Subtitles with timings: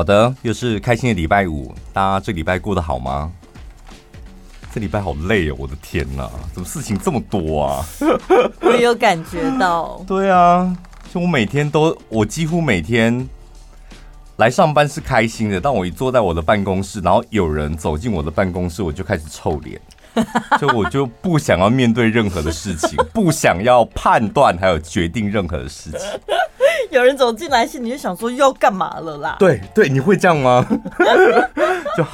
[0.00, 3.30] 好的，又是开心的礼拜五，大家这礼拜过得好吗？
[4.72, 7.84] 这礼拜好累哦，我的天哪，怎么事情这么多啊？
[8.62, 10.02] 我也有感觉到。
[10.08, 10.74] 对啊，
[11.12, 13.28] 就我每天都，我几乎每天
[14.36, 19.78] 来上班是开心的，但我一坐在我的办公室，然后有人走进我的办公室，我就开始臭脸，
[20.58, 26.00] 就我就不想要面对任何的事情，不想要判断还有决定任何的事情。
[26.90, 29.36] 有人走进来，心里就想说又要干嘛了啦？
[29.38, 30.66] 对对，你会这样吗？
[31.96, 32.04] 就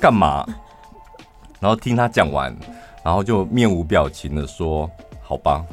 [0.00, 0.44] 干嘛？
[1.60, 2.54] 然后听他讲完，
[3.04, 4.90] 然后就面无表情的说
[5.22, 5.64] ：“好吧，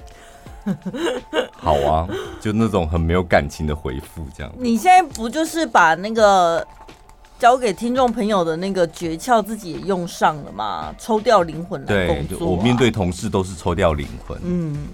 [1.58, 2.08] 好啊。”
[2.40, 4.52] 就那种很没有感情的回复，这样。
[4.58, 6.66] 你现在不就是把那个
[7.40, 10.94] 交给听众朋友的那个诀窍自己也用上了吗？
[11.00, 12.40] 抽掉灵魂来工作啊。
[12.40, 14.40] 对，我面对同事都是抽掉灵魂。
[14.44, 14.88] 嗯。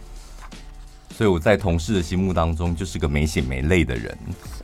[1.22, 4.18] 所以我在同事的心目当中就是个没血没泪的人。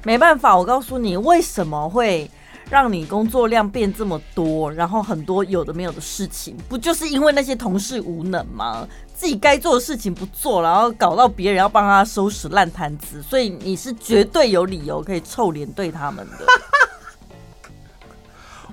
[0.04, 2.28] 没办法，我告诉你为什么会
[2.68, 8.88] 让你工作量变这么多，然后很多有的没有的事情，不就是因为那些同事无能吗？
[9.14, 16.46] 自己该做的事情不做，然后搞到别人要帮他收拾烂摊子，所以你是绝对有理由可以臭脸对他们的。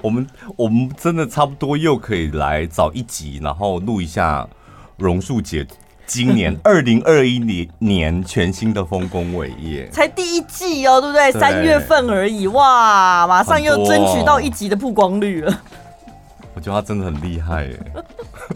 [0.01, 4.49] 我们我们真的差不多又可以来找一集，然后录一下
[4.97, 5.67] 榕树姐。
[6.07, 11.33] 今年 二零二一年年全新的丰功伟业，才第一季哦，对不对？
[11.33, 15.63] 三月份而已，哇，马上又争取到一集的曝光率了。
[16.55, 17.79] 我觉得他真的很厉害耶，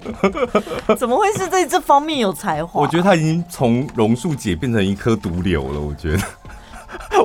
[0.96, 2.80] 怎么会是在这方面有才华？
[2.80, 5.80] 我觉得他已经从榕树姐变成一颗毒瘤了。
[5.80, 6.22] 我觉得，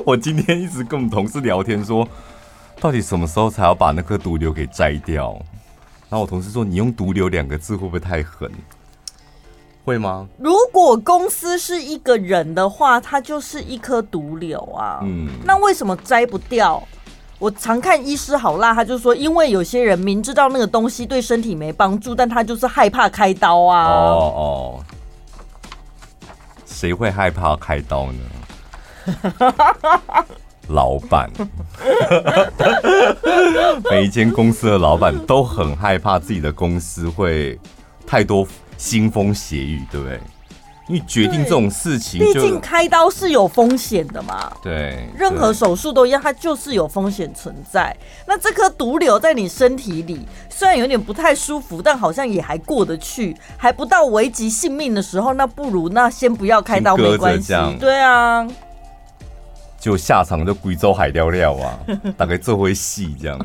[0.04, 2.08] 我今天一直跟我们同事聊天说，
[2.80, 5.40] 到底什么时候才要把那颗毒瘤给摘掉？
[6.10, 8.50] 然后我同事说，你用“毒瘤”两个字会不会太狠？
[9.84, 10.26] 会吗？
[10.38, 15.00] 如果公司是一个人的话，他就是一颗毒瘤啊。
[15.02, 16.82] 嗯，那为什么摘不掉？
[17.38, 23.84] 我常看医师好辣，他就说，因为有些人明知道那个东西对身体没帮助，但他就是害怕开刀啊。
[23.86, 24.84] 哦哦，
[26.64, 28.20] 谁会害怕开刀呢？
[30.68, 31.30] 老板，
[33.90, 37.60] 每一间公司的老板都很害怕自己的公司会
[38.06, 38.48] 太多。
[38.84, 40.20] 腥风血雨，对不对？
[40.86, 44.52] 因为决定这种事情，毕竟开刀是有风险的嘛。
[44.62, 47.96] 对，任何手术都一样，它就是有风险存在。
[48.26, 55.32] 那这颗毒瘤在你身体里，虽然有点不太舒服，但好像也还过得去，还不到危及性命的时候。
[55.32, 57.54] 那不如那先不要开刀，没关系。
[57.80, 58.46] 对啊，
[59.80, 61.78] 就下场就贵州海钓钓啊，
[62.14, 63.40] 大概这回戏这样。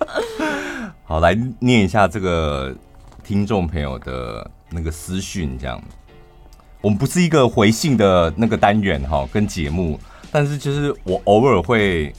[1.04, 2.74] 好，来念一下这个。
[3.26, 5.82] 听众朋友的那个私讯，这样，
[6.80, 9.98] 我们不是一个回信的那个单元哈，跟节目，
[10.30, 12.14] 但是就是我偶尔会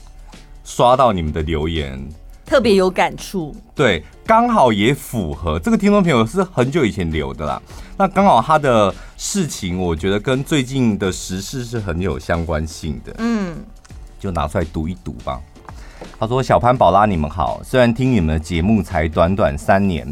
[0.64, 1.98] 刷到你们的留言，
[2.44, 3.56] 特别有感触。
[3.74, 7.62] 对，刚好也符合这个听众朋友是很久以前留的啦，
[7.96, 13.56] 那刚好他的事情，我觉得跟最近的时事是很有相关性的，嗯，
[14.20, 15.40] 就拿出来读一读吧。
[16.20, 20.06] 他说：“小潘宝拉，你们好，虽然听你们的节目才短短三年。”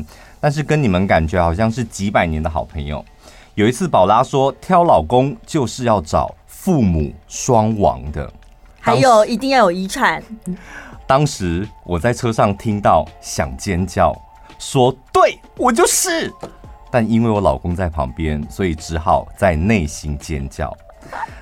[0.47, 3.05] 但是跟你们感觉好像是几百年的好朋友。
[3.57, 8.33] 有一次，宝拉说挑老公就是要找父母双亡的，
[8.79, 10.23] 还有一定要有遗产。
[11.05, 14.15] 当时我在车上听到想尖叫，
[14.57, 16.33] 说对我就是，
[16.93, 20.73] 但因为我老公在旁边，所以只好在内心尖叫。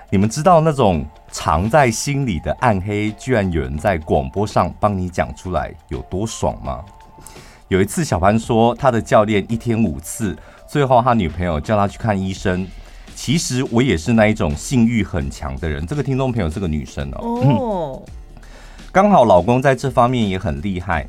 [0.09, 6.83] 你们知道那种藏在心里的暗黑，居然有人在广播上帮你讲出来，有多爽吗？
[7.75, 10.37] 有一次，小潘说他的教练一天五次，
[10.69, 12.65] 最后他女朋友叫他去看医生。
[13.17, 15.85] 其实我也是那一种性欲很强的人。
[15.85, 18.01] 这个听众朋友是个女生哦，哦，
[18.93, 21.05] 刚好老公在这方面也很厉害。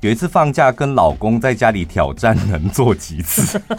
[0.00, 3.58] 有一次放假跟老公在家里挑战能做几次。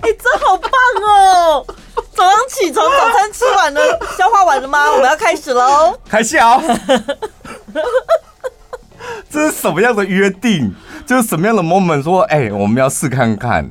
[0.00, 0.70] 哎，这好棒
[1.06, 1.64] 哦！
[2.16, 3.80] 早上起床，早餐吃完了，
[4.18, 4.90] 消化完了吗？
[4.90, 5.96] 我们要开始喽！
[6.10, 6.60] 开始啊！
[9.40, 10.74] 是什么样的约定？
[11.06, 12.02] 就是什么样的 moment？
[12.02, 13.68] 说，哎、我们要试看看，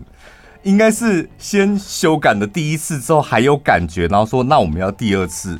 [0.64, 5.52] 应该是先修改的第一次之后还有感觉，然后说，那我们要第二次，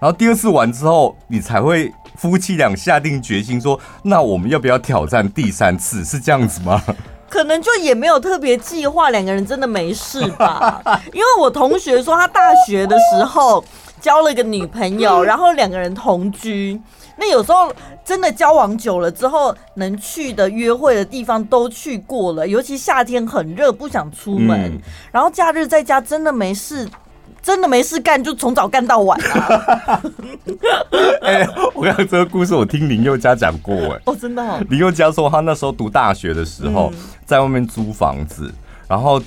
[0.00, 6.04] 然后第二次完之后，你才会夫妻俩下定决心说，那我们要不要挑战第三次？
[6.04, 6.82] 是这样子吗？
[7.28, 10.82] 可能就也没有特别计划，两个人真的没事吧？
[11.12, 13.62] 因为我同学说，他大学的时候
[14.00, 16.80] 交了一个女朋友，然后两个人同居。
[17.18, 17.72] 那有时候
[18.04, 24.78] 真的交往久了之后，能去的约会的地方都去过了，尤其夏天很热，不想出门，嗯、
[25.10, 26.88] 然后假日在家真的没事，
[27.42, 30.00] 真的没事干，就从早干到晚啊。
[31.22, 34.60] 哎、欸，我刚刚这个故事我听林宥嘉讲过，哎，哦，真的、哦。
[34.70, 38.52] 林宥嘉说他那时候读大学的时候，嗯、在外面租房子，
[38.86, 39.20] 然后。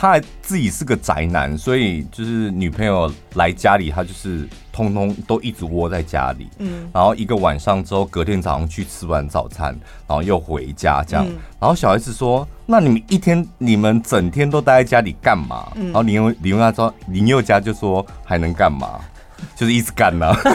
[0.00, 6.48] 他自己是个宅男，所以就是女朋友来家里，他就是通通都一直窝在家里。
[6.58, 11.26] 嗯，然后一个晚上之后，隔天早上去吃完早餐，然后又回家这样。
[11.26, 19.00] 嗯、然后小孩子说：“那你们一天，你们整天都待在家里干嘛？”嗯、然后林宥林宥嘉说：“林宥嘉就说还能干嘛？
[19.58, 20.38] 就是一直干呢、啊。”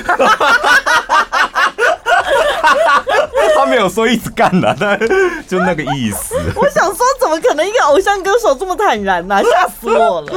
[3.56, 5.00] 他没有说一直干的，但
[5.48, 6.36] 就那个意思。
[6.56, 6.93] 我想
[7.34, 9.42] 么可能一个偶像歌手这么坦然呢、啊？
[9.50, 10.32] 吓死我了。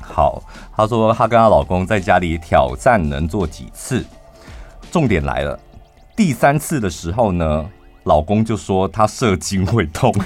[0.00, 0.42] 好，
[0.76, 4.04] 她说她跟她老公在家里挑战能做几次。
[4.92, 5.58] 重点来了，
[6.14, 7.66] 第三次的时候呢，
[8.04, 10.14] 老公就说他射精会痛。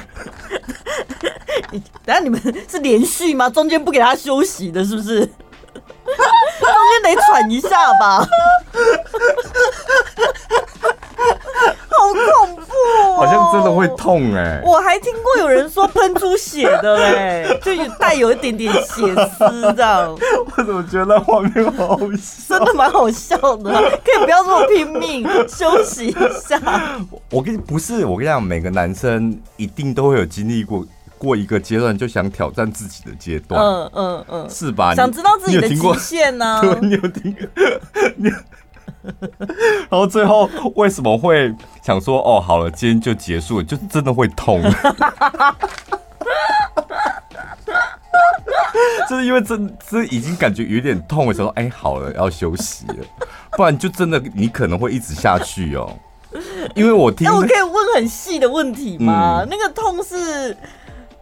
[2.04, 3.48] 等下你们是连续吗？
[3.48, 5.20] 中间不给他休息的，是不是？
[5.24, 6.68] 中
[7.02, 8.28] 间得喘一下吧。
[11.98, 14.62] 好恐怖、哦，好像真的会痛哎！
[14.64, 20.16] 我还听过有人说喷出血的嘞， 就有带有一点点血丝这样。
[20.56, 22.58] 我怎么觉得画面好好笑？
[22.58, 23.72] 真的蛮好笑的，
[24.04, 26.60] 可以不要这么拼命，休息一下。
[27.30, 30.86] 我跟你不是，我跟你讲，每个男生一定都会有经历过
[31.18, 33.60] 过一个阶段，就想挑战自己的阶段。
[33.60, 34.94] 嗯嗯嗯，是吧？
[34.94, 36.60] 想知道自己的极限呢、啊？
[36.62, 37.36] 对，你有听。
[39.90, 44.62] 然后最后为什么会想说哦，好了，今天就结束了，就真的会痛，
[49.08, 52.96] 就是因为真这已经感觉有点痛的时候，哎，好了，要休息了，
[53.52, 55.90] 不然就真的你可能会一直下去哦。
[56.74, 59.40] 因为我听，那我可以问很细的问题吗？
[59.42, 60.54] 嗯、那个痛是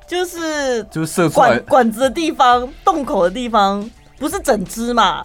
[0.05, 3.89] 就是就是射出来管管子的地方，洞口的地方，
[4.19, 5.25] 不是整只嘛？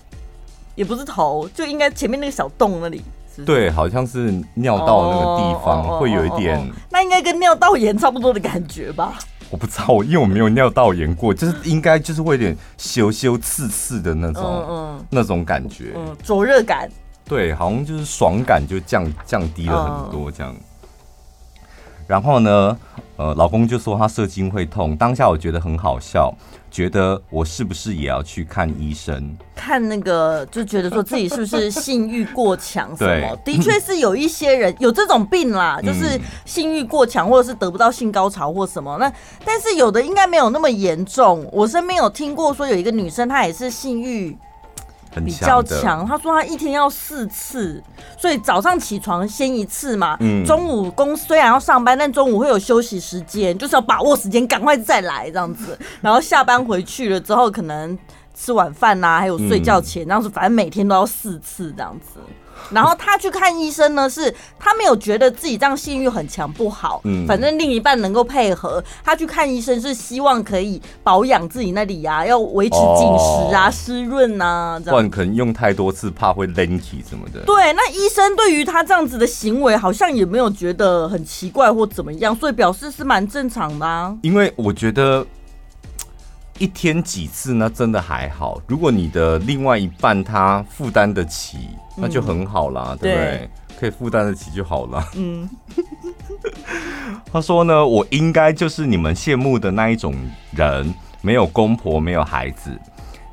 [0.76, 3.02] 也不是头，就应该前面那个小洞那里？
[3.46, 6.60] 对，好像是尿道那个地方会有一点。
[6.90, 9.18] 那应该跟尿道炎差不多的感觉吧？
[9.50, 16.90] 我不知道，因为我没有尿道炎过， 就是应该就是会有点羞羞刺刺的那种，嗯嗯，那种感觉，嗯，灼热感。
[17.24, 20.54] 对，好像就是爽感就降降低了很多这样。
[20.54, 20.64] 嗯、
[22.12, 22.78] 然后呢，
[23.16, 26.30] 呃，老公就说他射精会痛，当下我觉得很好笑。
[26.70, 29.34] 觉得我是不是也要去看医生？
[29.56, 33.34] 看那个就觉得说自己是不是性欲过强什么？
[33.46, 38.98] 的确是有一些人有这种病啦，就是性欲过强或者是得不到性高潮或什么。
[39.00, 39.10] 那
[39.46, 41.48] 但是有的应该没有那么严重。
[41.50, 44.38] 我身边有听过说有一个女生她也是性欲。
[45.20, 47.84] 比较强，他说他一天要四次，
[48.18, 50.16] 所以早上起床先一次嘛。
[50.22, 55.78] 嗯，中午公司虽然要上班，但中午会有休息时间，就是要把握时间，赶快再来这样子。
[56.00, 57.98] 然后下班回去了之后，可能
[58.34, 62.20] 吃晚饭呐，还有睡觉前，这样子，反正每天都要四次这样子。
[62.72, 74.96] 然后他去看医生呢，是他没有觉得自己这样性欲很强不好，嗯，反正另一半能够配合他去看医生，是希望可以保养自己那里呀，要维持紧实啊、湿润啊，这样。
[74.96, 77.42] 不然可能用太多次，怕会 lanky 什么的。
[77.46, 84.16] 对，那医生对于他这样子的行为，好像也没有觉得很奇怪或怎么样，所以表示是蛮正常的啊。
[84.22, 85.26] 因为我觉得。
[86.62, 87.68] 一天几次呢？
[87.68, 88.62] 真的还好。
[88.68, 93.26] 如果你的另外一半他负担得起，那就很好啦，嗯、对不对？
[93.26, 93.50] 对，
[93.80, 95.04] 可以负担得起就好了。
[95.16, 95.50] 嗯，
[97.34, 100.14] 他说呢，我应该就是你们羡慕的那一种
[100.52, 102.80] 人，没有公婆，没有孩子，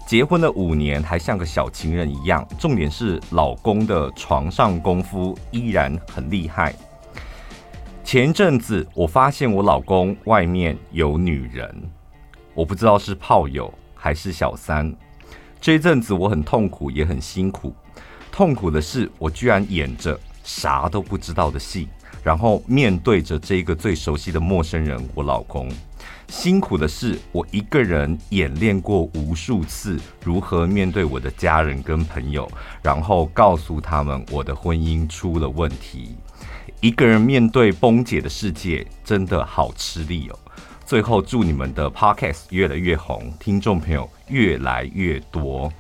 [0.06, 2.48] 结婚了五年还像个小情人一样。
[2.58, 6.74] 重点是老公的床上功夫依然很厉害。
[8.02, 11.90] 前一阵子我发现我老公外面有女人。
[12.58, 14.92] 我不知道是炮友还是小三，
[15.60, 17.72] 这一阵子我很痛苦也很辛苦。
[18.32, 21.86] 痛苦的是，我居然演着啥都不知道的戏，
[22.20, 25.70] 然后面对着这个最熟悉的陌生人——我老公。
[26.26, 32.50] 辛苦的是，我一个人演练过无数次如何面对我的家人跟朋友，
[32.82, 36.16] 然后告诉他们我的婚姻出了问题。
[36.80, 40.36] 一个人面对崩解的世界，真的好吃力哦。
[40.88, 45.70] 最后，祝你们的 podcast 越来越红，听众朋友越来越多。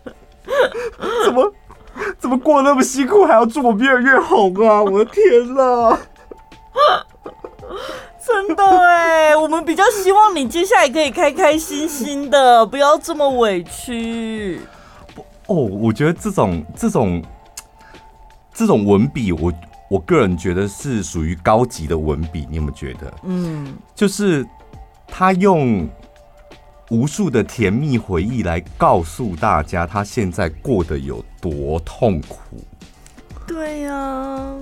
[1.22, 1.52] 怎么
[2.18, 4.82] 怎么过那么辛苦，还要祝我越来越红啊！
[4.82, 5.98] 我的天哪！
[8.26, 14.58] 真的哎，我们比较希望你接下来可以开开心心的，不要这么委屈。
[15.48, 17.22] 哦，我觉得这种这种
[18.54, 19.52] 这种文笔，我。
[19.92, 23.12] 我个人觉得是属于高级的文笔，你有没有觉得？
[23.24, 24.42] 嗯，就是
[25.06, 25.86] 他用
[26.88, 32.64] 无数的甜蜜回忆来告诉大家，他现在过得有多痛苦。
[33.46, 34.56] 对呀、啊，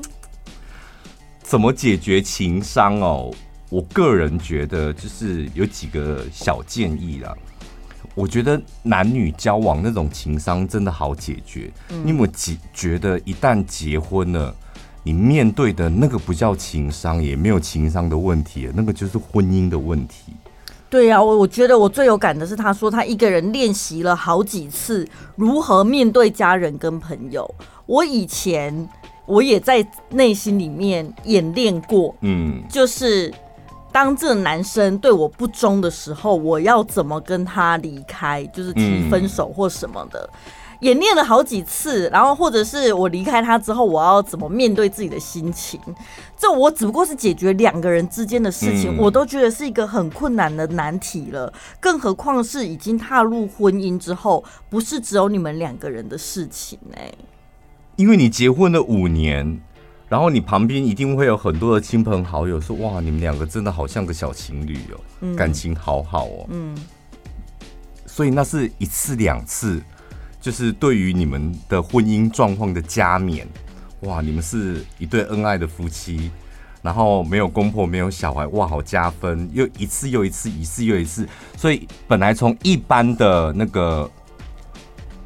[1.45, 3.33] 怎么解决情商哦？
[3.69, 7.33] 我个人觉得就是有几个小建议啦。
[8.17, 11.71] 我觉得男女交往那种情商真的好解决。
[11.91, 14.53] 嗯、你有没有觉觉得一旦结婚了，
[15.03, 20.33] 你面对的那个不叫情商，也没有情商的问题，那个就是婚姻的问题。
[20.91, 27.49] 对呀、啊，我我觉得我最有感的是，他说他一个人练习了好几次如何面对家人跟朋友。
[27.87, 28.89] 我以前
[29.25, 33.33] 我也在内心里面演练过，嗯，就是
[33.93, 40.29] 当这个男生对我不忠的时候，我要怎么跟他离开，就是提分手或什么的。
[40.33, 40.39] 嗯
[40.81, 45.79] 演练了好几次，然后或者是我离开他之后，我要怎么面对自己的心情？
[46.39, 51.53] 这我只不过是解决两个人之间的事情，嗯、我都觉得是一个很困难的难题了。
[51.79, 57.15] 更何况是已经踏入婚姻之后，不是只有你们两个人的事情呢、欸？
[57.97, 59.61] 因为你结婚了五年，
[60.09, 66.75] 然后你旁边一定会有很多的亲朋好友说：“哇，你们两个真的好像个小情侣哦，嗯、感情好好哦。”嗯，
[68.07, 69.83] 所以那是一次两次。
[70.41, 73.47] 就是对于你们的婚姻状况的加冕，
[74.01, 76.31] 哇，你们是一对恩爱的夫妻，
[76.81, 81.29] 然后没有公婆，没有小孩，哇，好加分，又一次又一次，一次又一次，
[81.59, 84.11] 所以本来从一般的那个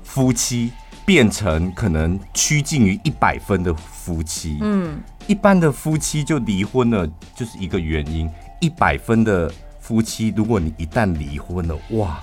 [0.02, 0.72] 夫妻
[1.06, 7.06] 变成可能趋近于一百分的夫妻，嗯，一般的夫妻就离婚了，
[7.36, 8.28] 就是一个原因，
[8.60, 12.20] 一百分的夫妻，如果你一旦离婚了，哇。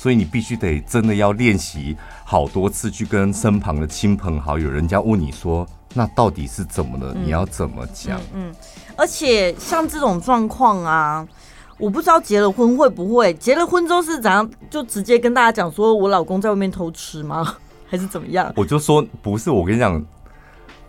[0.00, 7.14] 所以你必须得真的要练习好多次，去跟身旁的亲朋好友，人家问你说，那到底是怎么了？
[7.22, 8.18] 你要怎么讲？
[8.32, 8.54] 嗯，嗯，
[8.96, 11.28] 而且像这种状况啊，
[11.76, 17.56] 我不知道结了婚会不会，结了婚之后是怎样，就直接跟大家讲说我老公在外面偷吃吗？
[17.86, 18.50] 还是怎么样？
[18.56, 20.02] 我就说不是，我跟你讲，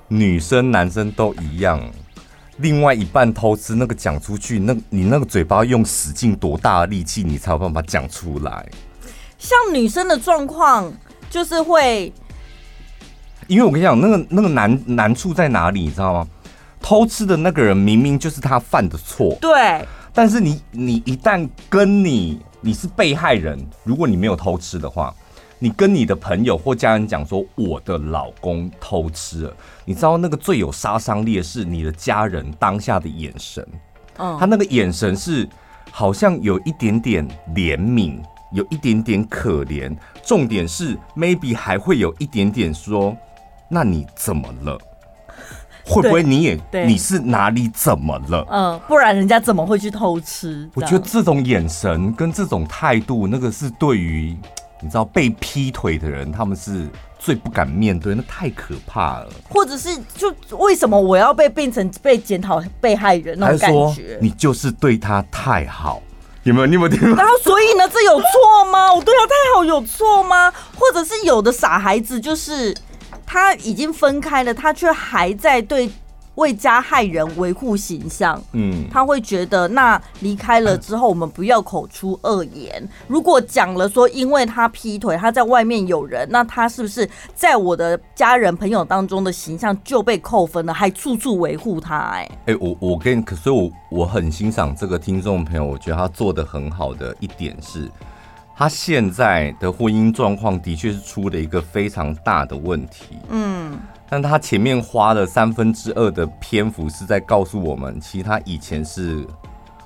[0.08, 1.82] 女生男生都一样，
[2.60, 8.66] 另外一半偷吃那个讲出去，那你那个嘴巴用使劲多大的力气，你才有办法讲出来。
[9.42, 10.94] 像女生的状况，
[11.28, 12.14] 就是会，
[13.48, 16.28] 因为我跟你讲，那个那个难难处在哪里，你知道吗？
[16.80, 19.84] 偷吃的那个人明明就是他犯的错，对。
[20.14, 25.12] 但是你你一旦跟你你是被害人，如果你没有偷吃的话，
[25.58, 29.54] 你跟你的朋友或家人讲说我的老公偷吃了，
[29.86, 33.68] 你知道那个最有杀伤力的是你的家人当下的眼神，
[34.18, 35.50] 嗯，他那个眼神是
[35.90, 38.22] 好像有一点点怜悯。
[38.52, 43.16] 有一点点可怜，重点是 maybe 还会有一点点说，
[43.70, 44.78] 那你怎么了？
[45.84, 48.46] 会不会你也你是哪里怎么了？
[48.52, 50.70] 嗯，不然人家怎么会去偷吃？
[50.76, 54.38] 我觉得这种眼神跟这种态度，那个是对于
[54.80, 59.30] 你知道被劈腿的人，他们是最不敢面对，那太可怕了。
[59.50, 64.20] 或者是就为什么我要被变成被检讨被害人那种感觉？
[64.22, 66.02] 你就是对他太好。
[66.44, 66.66] 有没有？
[66.66, 67.16] 你有没有听？
[67.16, 68.94] 然后，所以呢，这有错吗？
[68.94, 70.52] 我对他太好，有错吗？
[70.76, 72.76] 或者是有的傻孩子，就是
[73.26, 75.92] 他已经分开了，他却还在对。
[76.42, 82.90] 为加害人维护形象，嗯，他会觉得那离开了之后，我们不要口出恶言。
[83.08, 90.74] 如果讲了说，因为他劈腿，他在外面有人，那他是不是在我的家人朋友当中的形象就被扣分了？
[90.74, 92.32] 还处处维护他、欸？
[92.48, 97.88] 哎，哎，我我跟，可所以我我很欣赏这个听众朋友，我觉得他做的很好的一点是，
[98.58, 103.78] 他现在的婚姻状况的确是出了一个非常大的问题，嗯。
[104.12, 109.26] 但他前面花了三分之二的篇幅是在告诉我们，其实他以前是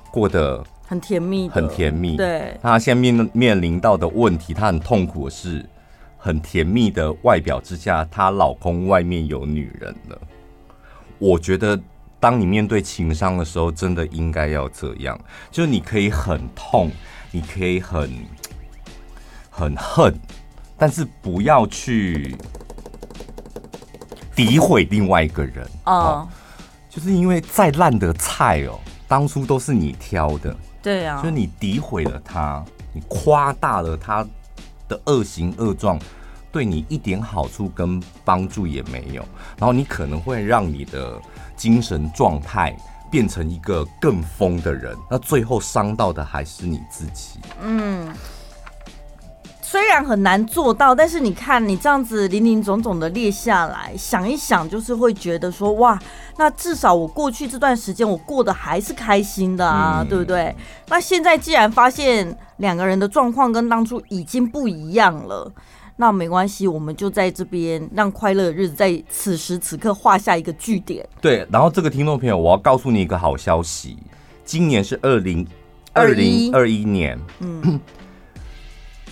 [0.09, 2.17] 过得很甜蜜，很甜蜜。
[2.17, 5.63] 对，他现在面面临到的问题，他很痛苦的是，
[6.17, 10.19] 很甜蜜的外表之下，她老公外面有女人了。
[11.19, 11.79] 我觉得，
[12.19, 15.15] 当你面对情伤的时候，真的应该要这样，
[15.51, 16.89] 就是你可以很痛，
[17.29, 18.09] 你可以很
[19.51, 20.19] 很恨，
[20.79, 22.35] 但是不要去。
[24.35, 25.67] 诋毁另外一个人。
[25.85, 26.27] 哦，
[26.89, 32.63] 就是因为再烂的菜哦，当初都是你挑的，对啊，就是你诋毁了他，
[32.93, 34.25] 你夸大了他
[34.87, 35.99] 的恶行恶状，
[36.51, 39.25] 对你一点好处跟帮助也没有，
[39.57, 41.19] 然后你可能会让你的
[41.55, 42.75] 精神状态
[43.11, 47.39] 变成一个更疯的人，那最后伤到的还是你自己。
[47.61, 48.13] 嗯。
[49.75, 55.99] 虽然很难做到，但是你看你这样子林林总总的列下来，想一想就是会觉得说哇，
[56.37, 60.55] 那至少我过去这段时间我过得还是开心的啊，嗯、对不对？
[60.87, 65.51] 那现在既然发现两个人的状况跟当初已经不一样了，
[65.97, 71.05] 那没关系，我们就在这边让快乐的日子在此时此刻画下一个句点。
[71.19, 73.97] 对，然后这个听众朋友，我要告诉你一个好消息，
[74.45, 75.45] 今年是二零
[75.91, 77.77] 二零二一年，嗯。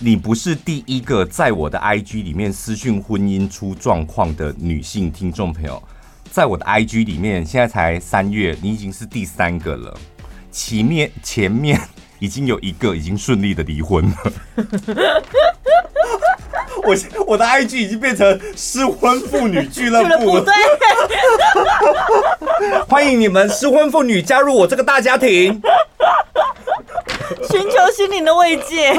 [0.00, 5.80] 你不是第一个在我的 IG 里面私讯婚姻出状况的女性听众朋友，
[6.30, 9.96] 在我的 IG 里面，现在才三月，你已经是第三个了。
[10.50, 11.80] 前面前面
[12.18, 14.16] 已经有一个已经顺利的离婚了。
[16.82, 16.94] 我
[17.26, 20.44] 我的 IG 已经变成失婚妇女俱乐部了。
[22.88, 25.62] 欢迎你们失婚妇女加入我这个大家庭，
[27.48, 28.92] 寻求心灵的慰藉。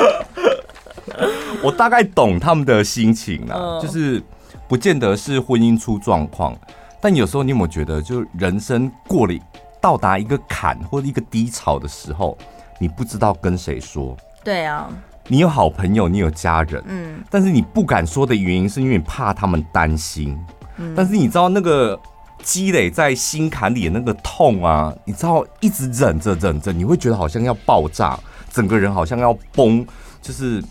[1.62, 4.22] 我大概懂他们的心情啊，就是
[4.68, 6.56] 不见得是婚姻出状况，
[7.00, 9.34] 但有时候你有没有觉得，就是人生过了
[9.80, 12.38] 到达一个坎或者一个低潮的时候，
[12.80, 14.18] 你不知道跟谁说？
[14.44, 14.90] 对啊，
[15.28, 20.38] 你有好朋友，你有家人，嗯，但是你不敢说的原因是因为你怕他们担心，
[20.78, 22.00] 嗯，但是你知道那个
[22.44, 28.20] 积累在心坎里的那个痛啊，你知道一直忍着忍着，你会觉得好像要爆炸，
[28.52, 29.86] 整个人好像要崩，
[30.22, 30.64] 就是。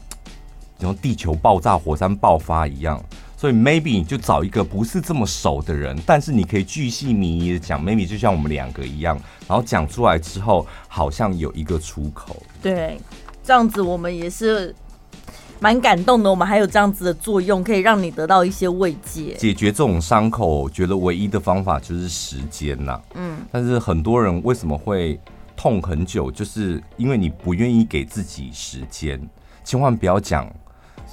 [0.79, 3.03] 像地球爆炸、火山爆发一样，
[3.37, 12.43] 所以 maybe 你就找一个不是这么熟的人，但是你可以巨细靡遗的讲，maybe 就像我们两个一样，然后讲出来之后，好像有一个出口。
[12.61, 13.01] 对，
[13.43, 14.75] 这样子我们也是
[15.61, 16.29] 蛮感动的。
[16.29, 19.35] 我们还有这样子的作用，可以让你得到一些慰藉。
[19.35, 23.01] 解决这种伤口，我觉得唯一的方法就是时间呐。
[23.15, 25.19] 嗯，但是很多人为什么会
[25.57, 29.21] 痛很久，就是因为你不愿意给自己时间，
[29.65, 30.47] 千万不要讲。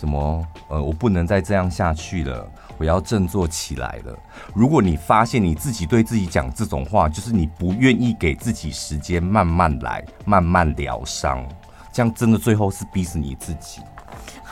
[0.02, 0.48] 什么？
[0.68, 4.18] 呃，我不能再这样下去了，我要振作起来了。
[4.52, 11.48] 如果你发现你自己对自己讲这种话，就是你不愿意给自己时间，慢慢来，慢慢疗伤，
[11.94, 13.80] 这样真的最后是逼死你自己。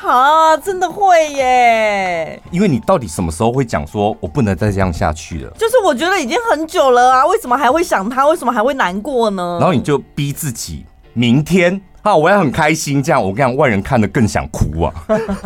[0.04, 2.40] 啊，真的会耶！
[2.52, 5.52] 因为你到底什么时候会讲说，我不能再这样下去了？
[5.58, 8.28] 就是我觉得已经很久了啊，为什么还会想他？
[8.28, 9.58] 为什么还会难过呢？
[9.60, 11.82] 然后你就逼自己，明天。
[12.02, 14.94] 啊，我也很开心，这样我跟你讲，外人看的更想哭啊！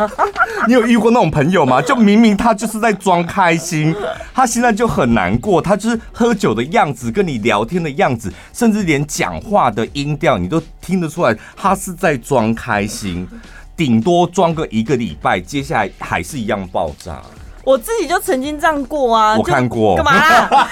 [0.67, 1.81] 你有遇过那种朋友吗？
[1.81, 3.95] 就明明他就是在装开心，
[4.33, 13.27] 他现在就很难过，他就是喝酒的样子，跟你聊天的样子，甚至连讲话的音调，你都听得出来，他是在装开心，
[13.75, 17.19] 顶多装个一个礼拜，接下来还是一样爆炸。
[17.65, 20.69] 我自己就曾经这样过啊，我看过，干嘛、啊？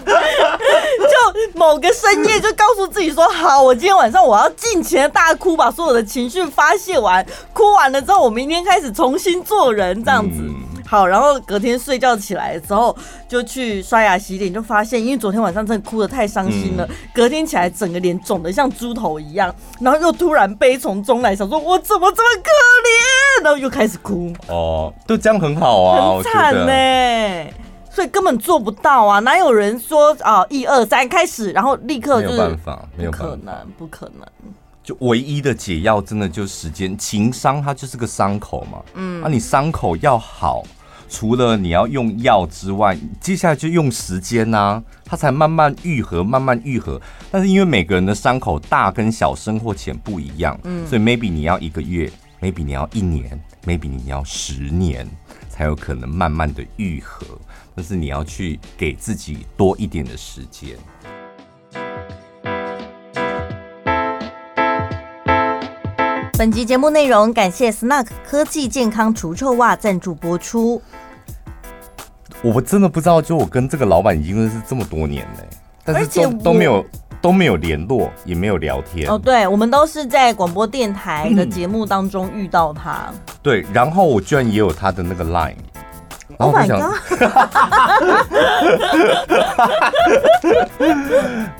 [1.00, 10.38] 就某个深夜就告诉自己说，好，我今天晚上我要尽情的大哭，把所有的情绪发泄完，哭完了之后，我明天开始重新做人，这样子。
[10.40, 10.54] 嗯。
[10.88, 12.96] 好，然后隔天睡觉起来之后，
[13.28, 22.50] 就去刷牙洗脸，就发现因为昨天晚上真的哭得太伤心了，嗯、隔天起来整个脸肿得像猪头一样，然后又突然悲从中来，想说我怎么这么可
[23.40, 24.32] 怜，然后又开始哭。
[24.46, 27.52] 哦，都这样很好啊，很惨呢，
[27.96, 34.28] 所以根本做不到啊，哪有人说啊一二三开始，然后立刻就没有办法，没有可能，不可能。
[34.82, 36.96] 就唯一的解药，真的就是时间。
[36.98, 40.62] 情伤它就是个伤口嘛，嗯，啊，你伤口要好。
[41.08, 47.00] 除了你要用药之外，接下来就用时间呐、啊，它才慢慢愈合，慢慢愈合。
[47.30, 55.08] 但是因为每个人的伤口大跟小、深或浅不一样，嗯，所以 maybe 你要一个月，maybe 你要一年，maybe 你要十年，
[55.48, 57.24] 才有可能慢慢的愈合。
[57.76, 60.70] 但是你要去给自己多一点的时间。
[66.38, 70.80] 本集节目内容感谢 Snug 科技健康除臭袜赞助播出。
[72.42, 75.44] 我真的不知道，就我跟这个老板已经认识这么多年了，
[75.84, 76.84] 但是都都没有
[77.20, 79.06] 都没有联络，也没有聊天。
[79.10, 83.08] 哦，对，我们都是在广播电台的节目当中遇到他。
[83.10, 83.14] 嗯。
[83.42, 85.56] 对，然后我居然也有他的那个 Line。
[86.38, 86.82] Oh my god！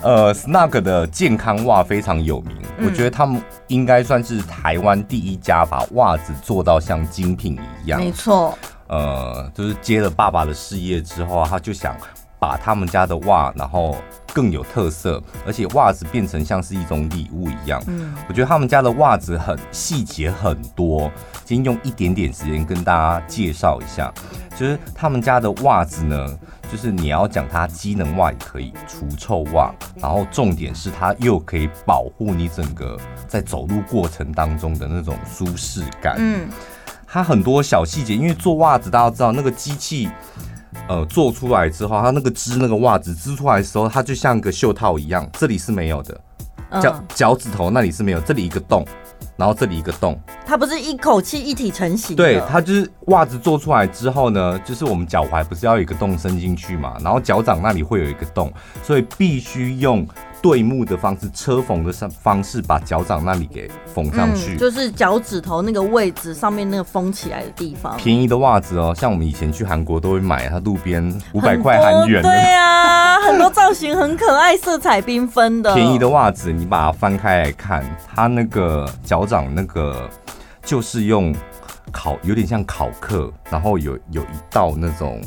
[0.01, 7.99] 呃，Snug 的健康袜非常有名，嗯、我觉得他们应该算是台湾第一家把袜子做到像精品一样。
[7.99, 8.57] 没错。
[8.87, 11.93] 呃，就是接了爸爸的事业之后啊，他就想
[12.39, 13.95] 把他们家的袜，然后
[14.33, 17.81] 更有特色，而且袜子变成像是一种礼物一样。
[17.87, 21.11] 嗯，我觉得他们家的袜子很细节很多，
[21.43, 24.13] 今天用一点点时间跟大家介绍一下，
[24.55, 26.37] 就是他们家的袜子呢，
[26.71, 32.95] 就是你要讲它机能袜也可以，除臭袜，然后重点是它又可以保护你整个
[33.27, 36.15] 在走路过程当中的那种舒适感。
[36.19, 36.47] 嗯，
[37.07, 40.07] 它很多小细节，因为做袜子大家知道那个机器。
[40.87, 46.19] 呃，做出来之后，它那个织那个袜子织出来的时候，它就像个袖套一样，这里是没有的，
[46.81, 48.85] 脚脚趾头那里是没有，这里一个洞，
[49.35, 52.15] 然后这里一个洞，它不是一口气一体成型。
[52.15, 58.51] 对，它就是袜子做出来之后呢，就是我们脚踝不是要有一个洞伸进去嘛，然后脚掌那里会有一个洞，
[58.83, 60.07] 所以必须用。
[60.47, 67.97] 对木的方式，车缝的上方式，把脚掌那里给缝上去，嗯、就是脚趾头那个位置上面那个封起来的地方。
[67.97, 72.21] 便宜的袜子哦，像我们以前去韩国都会买，它路边五百块韩元。
[72.21, 75.75] 对啊，很多造型很可爱，色彩缤纷的。
[75.75, 77.83] 便宜的袜子，你把它翻开来看，
[78.15, 80.09] 它那个脚掌那个
[80.63, 81.35] 就是用
[81.91, 85.21] 烤，有点像烤克，然后有有一道那种。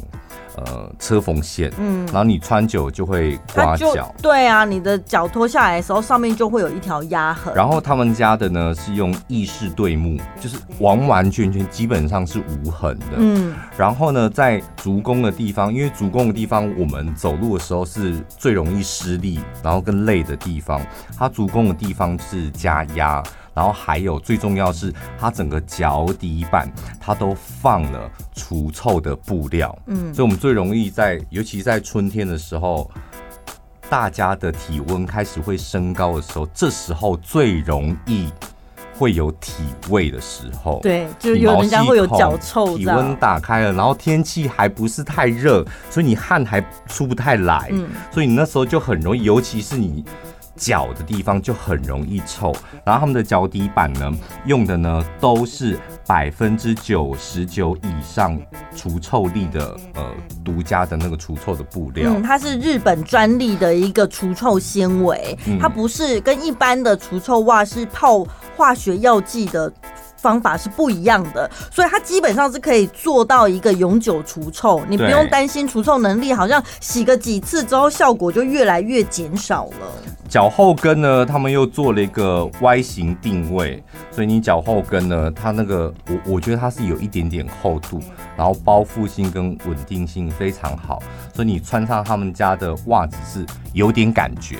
[0.66, 7.54] 呃，车缝线，嗯，然后你穿久就会刮脚，对啊，你的脚脱下来的时候，上面就会有一条压痕。
[7.54, 13.54] 然后他们家的呢是用意式对木，就是完完全全基本上是无痕的，嗯。
[13.76, 20.80] 然后呢，在足弓的地方，因为足弓的地方我们走路的时候是最容易失力，然后跟累的地方，
[21.18, 23.22] 它足弓的地方是加压。
[23.52, 32.90] 然后还有最重要是，它整个脚底板它都放了除臭的布料，嗯，所以我们最容易在，尤其在春天的时候，
[33.88, 38.30] 大家的体温开始会升高的时候，这时候最容易
[38.96, 50.04] 会有体味的时候，对，就有人家会有脚臭，体温打开了，然后天气还不是太热，所以你汗还出不太来，嗯，所以你那时候就很容易，尤其是你。
[50.56, 54.12] 脚的地方就很容易臭，然后他们的脚底板呢，
[54.46, 58.40] 用的呢都是百分之九十九以上
[58.76, 60.12] 除臭力的呃
[60.44, 62.12] 独家的那个除臭的布料。
[62.14, 69.72] 嗯，它是日本专利的一个除臭纤维，它不是跟一般的除臭袜是泡化学药剂的。
[70.22, 79.94] 方法是不一样的，所以它基本上是可以做到一个永久除臭，你不用担心除臭能力，好像洗个几次之后效果就越来越减少了。
[80.30, 88.00] 脚后跟呢，他们又做了一个 Y 型定位，所以你脚后跟呢，它那个我我觉得它是有一点点厚度，
[88.36, 91.02] 然后包覆性跟稳定性非常好，
[91.34, 94.58] 所以你穿上他们家的袜子是有点感觉。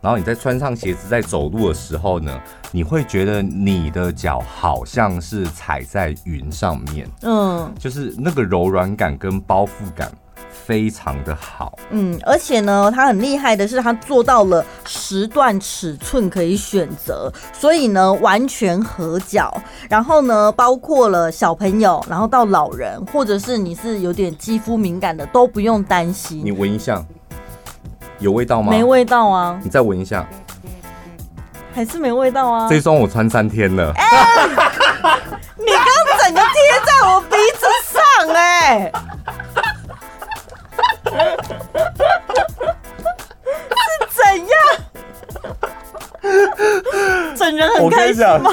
[0.00, 2.40] 然后你再穿上鞋子在走路的时候呢，
[2.72, 10.10] 你会觉得你的脚好像是踩在云上面，嗯，就是那个柔软感跟包覆感
[10.64, 19.52] 非常的好，嗯，而且呢，它很厉害的是它做到了十段尺寸可以选择，所以呢完全合脚，
[19.88, 26.42] 然后呢包括了小朋友，然后到老人，或者是你是有点肌肤敏感的都不用担心。
[26.44, 27.02] 你闻一下。
[28.18, 28.70] 有味道吗？
[28.70, 29.58] 没味道啊！
[29.64, 30.24] 你再闻一下，
[31.74, 32.68] 还是没味道啊！
[32.70, 33.92] 这双我穿三天了。
[35.58, 35.84] 你刚
[36.22, 36.54] 整个贴
[36.86, 38.92] 在我鼻子上、欸，哎，
[43.82, 44.46] 是怎样？
[47.36, 48.50] 整人很开心吗？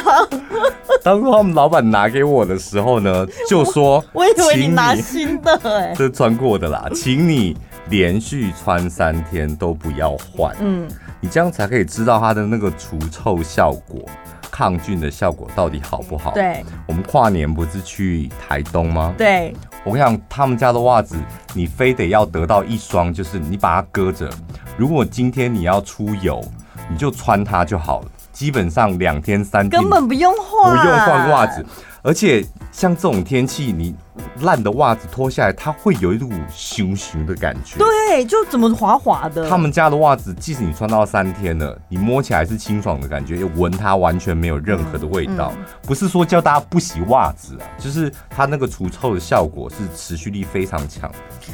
[1.04, 7.56] 当初他们老板拿给我的时候呢， 就说：“我以为你拿新的、欸，哎，这是穿过的啦，请你。”
[7.90, 10.88] 连续穿三天都不要换，嗯，
[11.20, 14.08] 你这样才可以知道它的那个除臭效果、
[14.52, 16.30] 抗菌的效果到底好不好。
[16.36, 19.12] 对，我们跨年不是去台东吗？
[19.18, 21.16] 对，我跟你讲，他们家的袜子，
[21.54, 24.30] 你非得要得到一双，就是你把它搁着。
[24.78, 26.44] 如果今天你要出游，
[26.90, 28.08] 你就穿它就好了。
[28.32, 31.66] 基本上两天三天根本不用换，不用换袜子，
[32.02, 33.96] 而且像这种天气，你。
[34.42, 37.78] 烂的袜子脱下来，它会有一股熊熊的感觉。
[37.78, 39.50] 对，就怎么滑滑的。
[39.50, 45.52] 他们家的袜子，即使你穿到三天了，你摸起来是清爽的感觉，闻它完全没有任何的味道。
[45.56, 51.12] 嗯嗯、不是说叫大家不洗袜子啊，就是它那个除臭的效果是持续力非常强。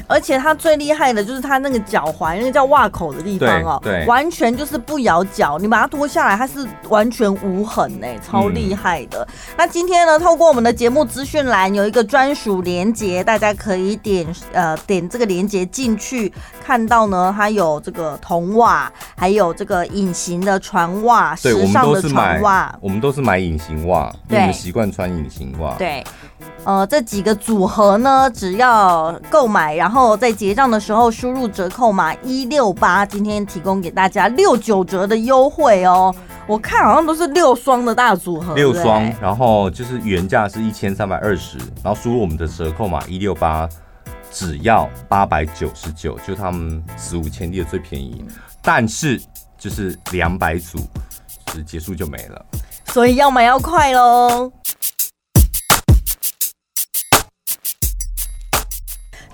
[0.07, 5.57] 而且它最厉害的就是它那个脚踝，那个叫袜口的地方哦、喔，对，完全就是不咬脚。
[5.57, 9.25] 你把它脱下来，它是完全无痕哎、欸，超厉害的。
[9.29, 12.75] 嗯、那今天呢，透过我们的节目资讯栏有一个专属连。
[12.75, 16.29] 连结，大家可以点呃点这个连接进去，
[16.61, 22.77] 看到呢，它有这个童袜，还有这个隐形的船袜，时尚的船袜。
[22.81, 25.73] 我们都是买隐形袜，因为我们习惯穿隐形袜。
[25.77, 26.03] 对，
[26.63, 36.13] 呃，这几个组合呢，只要购买，然后在结账的时候输入折扣码一六八，今天提供给大家六九折的优惠哦。
[36.47, 43.67] 我看好像都是六双的大组合，六双，然后就是原价是一千三百二十，然后输入我们的折扣码一六八，
[44.31, 48.23] 只要八百九十九，就他们史无前例的最便宜，
[48.61, 49.21] 但是
[49.57, 50.77] 就是两百组，
[51.47, 52.45] 就是结束就没了，
[52.87, 54.51] 所以要买要快喽。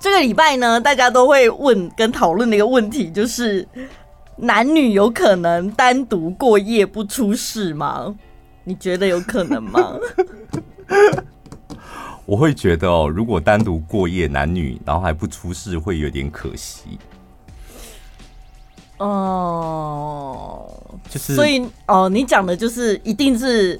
[0.02, 3.66] 这个礼拜呢，大家都会问跟讨论的一个问题就是。
[4.34, 8.12] 男女有可能单独过夜不出事吗？
[8.64, 9.94] 你觉得有可能吗？
[12.24, 16.98] 我会觉得哦，如果单独过夜男女，然后还不出事，会有点可惜。
[18.96, 20.66] 哦，
[21.10, 23.78] 就是所以哦，你讲的就是一定是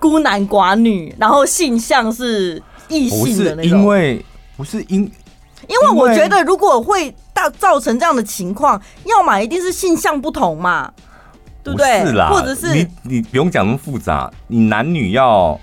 [0.00, 3.78] 孤男寡女，然后性向是异性的那种。
[3.78, 4.22] 因为
[4.58, 5.10] 不是因。
[5.66, 10.90] 因为我觉得，如果会大造成这样的情况，要么一定是性向不同嘛，
[11.64, 12.06] 对不对？
[12.06, 15.58] 是啦，或者是你你不用讲那么复杂，你男女要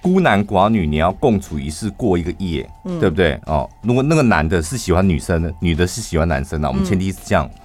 [0.00, 3.38] 孤男寡女，你要共处一室过一个夜，嗯、对不对？
[3.46, 7.60] 哦，如果那个男的是喜欢女生的，女的是喜欢男生的，我们前提是这样，嗯、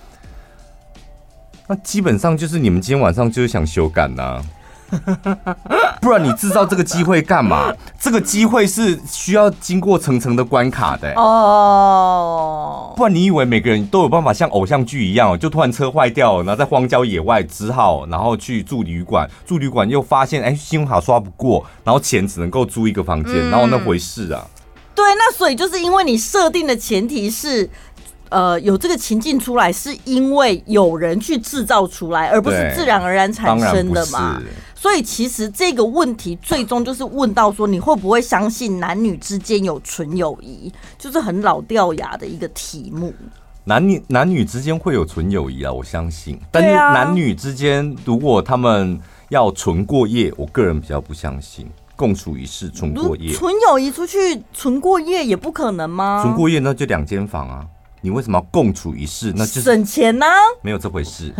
[1.67, 4.43] 那基本上就是你们今天晚上就是想修改呢。
[6.02, 7.74] 不然你制造这个机会干嘛？
[8.00, 12.93] 这个机会是需要经过层层的关卡的哦。
[12.95, 24.45] 不然你以为每个人都有办法像偶像剧一样，就突然车坏掉了，然后在荒郊野外只好然后去住旅馆，住旅馆又发现哎，信用卡刷不过，然后钱只能够租一个房间，然后那回事啊？
[24.93, 27.69] 对，那所以就是因为你设定的前提是。
[28.30, 34.41] 呃，有这个情境出来，是因为有人去制造出来，而不是自然而然产生的嘛。
[34.86, 40.71] 所以其实这个问题最终就是问到说，你会不会相信男女之间有纯友谊？
[40.95, 43.12] 就是很老掉牙的一个题目。
[43.63, 46.39] 男女男女之间会有纯友谊啊，我相信。
[46.52, 51.67] 但是男女之间如果他们要纯过夜，我个人比较不相信。
[51.95, 56.21] 共处一室纯过夜，纯友谊出去纯过夜也不可能吗？
[56.21, 57.65] 纯过夜那就两间房啊。
[58.06, 59.34] 你为什么要共处一室？
[59.36, 60.28] 那就是省钱呢？
[60.62, 61.34] 没有这回事。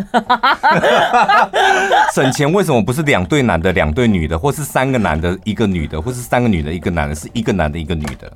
[2.12, 8.28] 省钱为什么不是两对男的、两对女的，或是三个男的、一个女的，或是三个女的、一个男的，是一个男的、一个女的？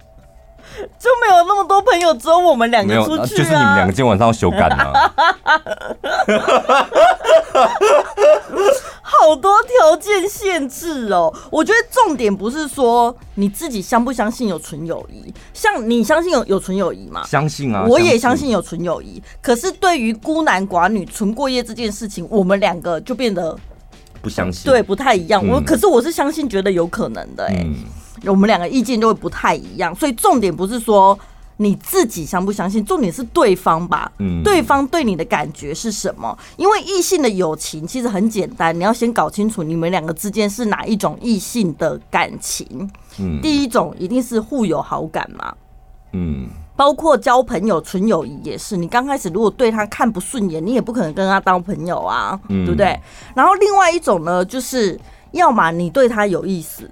[1.00, 3.38] 就没有那么多朋友，只有我们两个出去啊。
[3.38, 4.94] 就是你们两个今天晚上要修改呢。
[9.12, 17.26] 好多条件限制哦，我觉得重点不是说你自己相不相信有纯友谊，像你相信有有纯友谊吗？
[17.26, 19.22] 相信啊，我也相信有纯友谊。
[19.42, 23.58] 可是对于孤男寡女纯过夜这件事情，我们两个就变得
[24.22, 25.46] 不相信，对，不太一样。
[25.48, 27.66] 我可是我是相信，觉得有可能的，哎，
[28.26, 29.94] 我们两个意见就会不太一样。
[29.96, 31.18] 所以重点不是说。
[31.62, 32.84] 你自己相不相信？
[32.86, 36.38] 重点是对方吧，嗯，对方对你的感觉是什么？
[36.56, 42.90] 因为异性的友情其实很简单，你要先搞清楚你们两个之间是哪一种异性的感情。
[43.20, 45.54] 嗯，第一种一定是互有好感嘛，
[46.14, 48.78] 嗯，包括交朋友、纯友谊也是。
[48.78, 52.98] 你刚开始如果对他看不顺眼，你也不可能跟他当朋友啊，嗯，对不对？
[53.36, 54.98] 然后另外一种呢，就是
[55.32, 56.90] 要么你对他有意思，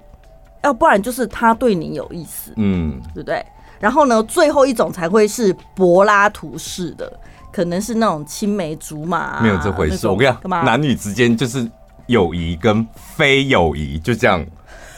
[0.62, 3.42] 要不然就是他对你有意思，嗯，对不对？
[3.80, 7.12] 然后呢，最后一种才会是柏拉图式的，
[7.52, 9.98] 可能是那种青梅竹马、啊，没有这回事。
[9.98, 11.68] 种我跟你讲，男女之间就是
[12.06, 12.86] 友谊跟
[13.16, 14.44] 非友谊，就这样，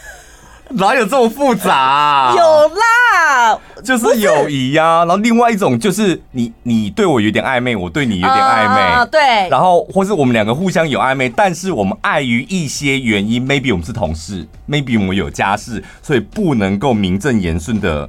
[0.70, 2.34] 哪有这么复杂、啊？
[2.36, 4.98] 有啦，就是友谊呀、啊。
[5.04, 9.20] 然后另外一种就是你你对我有点暧昧，我对你有点暧昧，啊、对。
[9.50, 18.08] 然后或是我们两个互相有暧昧，但是我们碍于一些原因，maybe 我们是同事，maybe 我们有家室，所以不能够名正言顺的。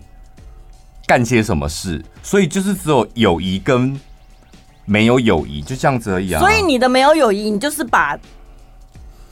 [1.12, 4.00] 干些什么事，所以就是只有友谊跟
[4.86, 6.39] 没有友谊，就这样子而已啊。
[6.39, 8.17] 所以你的没有友谊，你就是把，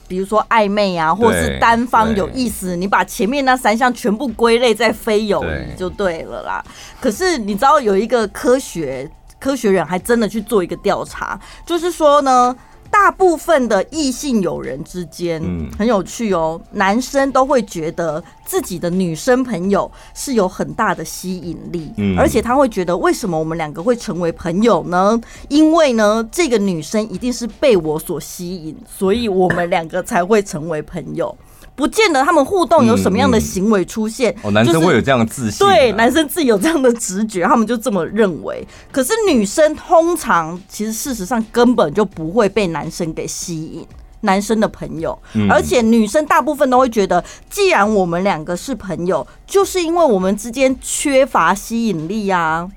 [0.06, 6.62] 比如说暧昧啊，或是单方有意思，你把前面那三项全部归类在非友谊就对了啦。
[7.00, 12.54] 可是你知道有一个科学科学人还真的去做一个调查，就是说呢。
[13.02, 16.60] 大部分的异性友人之间，嗯，很有趣哦。
[16.72, 25.18] 男生都会觉得自己的女生朋友是有很大的吸引力，嗯，而且他会觉得，为什么我们两个会成为朋友呢？
[25.48, 31.34] 因为呢，这个女生一定是被我所吸引，所以我们两个才会成为朋友。
[31.80, 34.36] 不见得他们互动有什么样的行为出现。
[34.42, 38.62] 哦，男生会有这样的自信，对，男生自己有这样的直觉，他们就这么认为。
[38.92, 43.86] 可是女生通常其实事实上根本就不会被男生给吸引。
[44.22, 52.68] 男生的朋友，而且女生大部分都会觉得，既然我们两个是朋友，就是因为我们之间缺乏吸引力啊。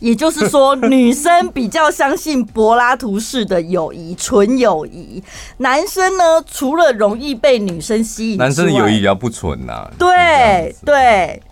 [0.00, 5.22] 也就是说，女生比较相信柏拉图式的友谊，纯友谊。
[5.58, 9.90] 男生呢，除了容易被女生吸引，男生的友谊比较不纯呐。
[9.98, 11.42] 对对，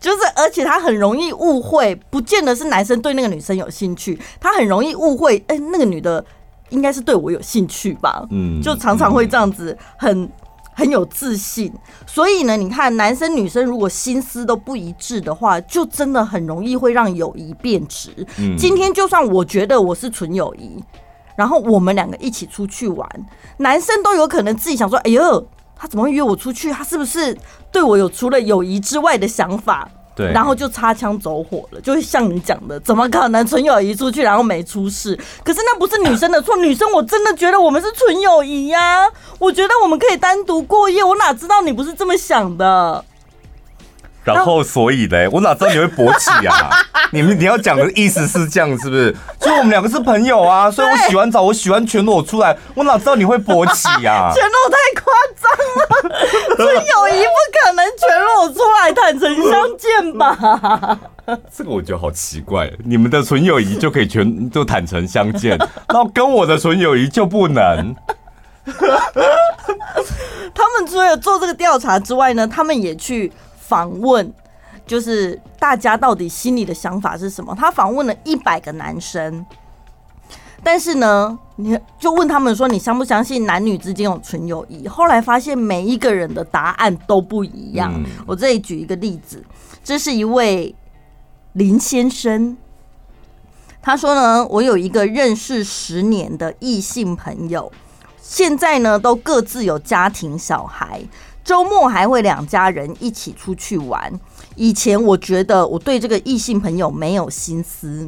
[0.00, 6.24] 就是而且他很容易误会，不见得是男生对那个女生有兴趣，他很容易误会，哎，那个女的。
[6.70, 10.26] 应该是对我有兴趣吧，嗯，就常常会这样子很，
[10.74, 11.72] 很很有自信。
[12.06, 18.10] 所以呢，你看男生女生如果心思都不一致的话，就真的很容易会让友谊变质。
[18.38, 20.82] 嗯，今天就算我觉得我是纯友谊，
[21.36, 23.08] 然后我们两个一起出去玩，
[23.58, 26.72] 男生都有可能自己想说：“哎呦，他怎么会约我出去？
[26.72, 27.38] 他是不是
[27.70, 35.18] 对我有除了友谊之外的想法？”对，然后就擦枪走火了，就会像你讲的，怎么可能纯友谊出去然后没出事？
[35.42, 43.04] 可是那不是女生的错，女生我真的觉得我们是纯友谊呀，我觉得我们可以单独过夜，我哪知道你不是这么想的？
[44.24, 46.70] 然后，所以嘞，我哪知道你会勃起啊？
[47.14, 49.14] 你们你要讲的意思是这样，是不是？
[49.38, 54.32] 就我们两个是朋友啊，所以我洗完澡，我洗完全裸出来，我哪知道你会勃起啊？
[54.34, 55.44] 全裸太夸张
[55.76, 55.84] 了，
[56.56, 60.98] 纯友谊不可能全裸出来坦诚相见吧？
[61.54, 65.58] 这个我觉得好奇怪，你们的纯友谊就可以全就坦诚相见，
[65.92, 67.94] 然后跟我的纯友谊就不能。
[70.54, 73.30] 他们除了做这个调查之外呢，他们也去。
[73.64, 74.30] 访问
[74.86, 77.54] 就是大家到底心里的想法是什么？
[77.54, 79.44] 他访问了一百个男生，
[80.62, 84.86] 但是呢，你就问他们说，你相不相信男女之间有纯友谊？
[84.86, 87.92] 后来发现每一个人的答案都不一样。
[88.26, 89.44] 我这里举一个例子，
[89.82, 90.74] 这是一位
[91.54, 92.56] 林先生，
[93.80, 97.70] 他说呢，我有一个认识十年的异性朋友，
[98.20, 101.02] 现在呢都各自有家庭小孩。
[101.44, 104.12] 周末还会两家人一起出去玩。
[104.54, 108.06] 以前我觉得我对这个异性朋友没有心思，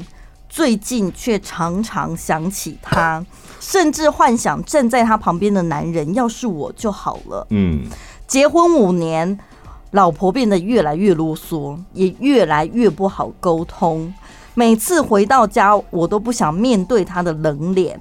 [0.49, 3.25] 最近却常常想起他，
[3.61, 7.47] 甚至幻想站在他旁边的男人要是我就好了。
[7.51, 7.85] 嗯，
[8.27, 9.39] 结婚五年，
[9.93, 14.13] 老婆变得越来越啰嗦，也越来越不好沟通。
[14.55, 18.01] 每次回到家，我都不想面对他的冷脸。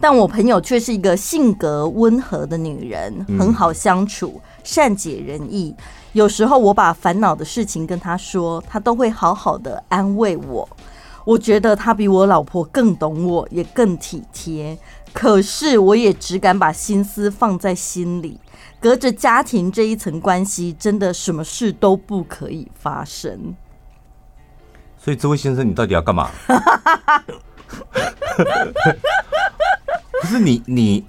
[0.00, 5.74] 但我朋友却是一个性格温和的女人，很好相处，善解人意。
[6.12, 10.68] 有时候我把烦恼的事情跟他说，他都会好好的安慰我。
[11.24, 14.76] 我觉得他比我老婆更懂我，也更体贴。
[15.12, 18.40] 可是我也只敢把心思放在心里，
[18.80, 23.54] 隔着家庭这一层关系，真的什么事都不可以发生。
[24.98, 26.30] 所以，这位先生，你到底要干嘛？
[30.20, 31.04] 不是你你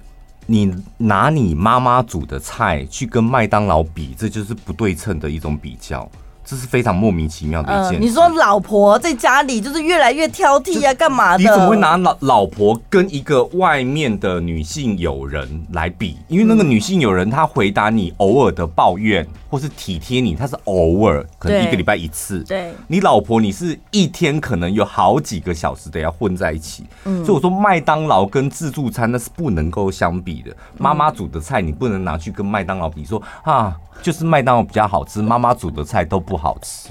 [0.46, 6.08] 你拿你妈妈煮的菜去跟麦当劳比，这就是不对称的一种比较。
[6.44, 7.98] 这是非常莫名其妙的一件事。
[7.98, 11.38] 你说老婆在家里就是越来越挑剔啊，干嘛的？
[11.38, 16.18] 你怎么会拿老老婆跟一个外面的女性友人来比？
[16.28, 22.44] 因为那个女性友人她回答你偶尔的抱怨或是体贴你，她是偶尔，可能一个礼拜一次。
[22.44, 26.84] 对，你老婆你是一天可能有好几个小时的要混在一起。
[27.04, 30.54] 嗯，所以我说麦当劳跟自助餐那是不能够相比的。
[30.76, 33.74] 妈妈煮的菜你不能拿去跟麦当劳比，说啊。
[34.02, 36.88] 就是麦当劳比较好吃，妈妈煮的菜都不不好吃，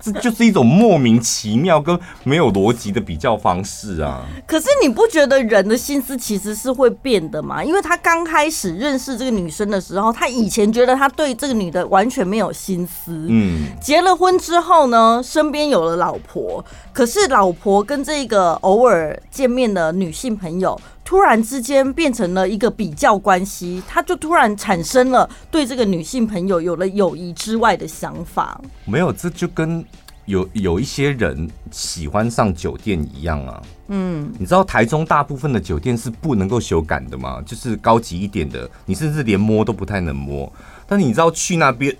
[0.00, 4.24] 这就是一种莫名其妙跟没有逻辑的比较方式啊。
[4.46, 7.64] 可是你不觉得人的心思其实是会变的吗？
[7.64, 13.26] 因为他刚开始认识这个女生的时候，他以前觉得他对这个女的完全没有心思。
[13.28, 20.78] 嗯，结了婚之后呢，身边有了老婆，可是老婆跟这个偶尔见面的女性朋友。
[21.06, 28.58] 突然之间变成了一个比较关系，他就突然产生了对这个女性朋友有了友谊之外的想法。
[28.86, 29.82] 没有，这就跟跟
[30.26, 33.62] 有有一些人喜欢上酒店一样啊。
[33.88, 37.42] 嗯，你知道台中大部分的酒店是不能够修改的吗？
[37.46, 40.50] 就是高级一点的，你甚至连摸都不太能摸。
[40.86, 41.94] 但是你知道去那边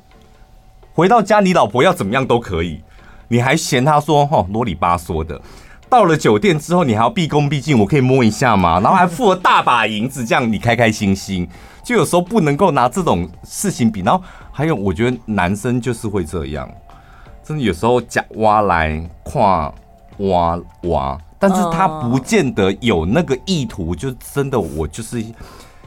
[0.92, 2.82] 回到家，你老婆要怎么样都可以，
[3.28, 5.40] 你还嫌他说齁啰里吧嗦的。
[5.94, 8.80] 到了酒店之后，你还要毕恭毕敬，我可以摸一下吗？
[8.82, 11.48] 然后还付了大把银子，这样你开开心心。
[11.84, 14.00] 就有时候不能够拿这种事情比。
[14.00, 16.68] 然后还有，我觉得男生就是会这样，
[17.44, 19.72] 真的有时候假挖来跨
[20.18, 25.24] 挖挖，但是他不见得有那个意图，就真的我就是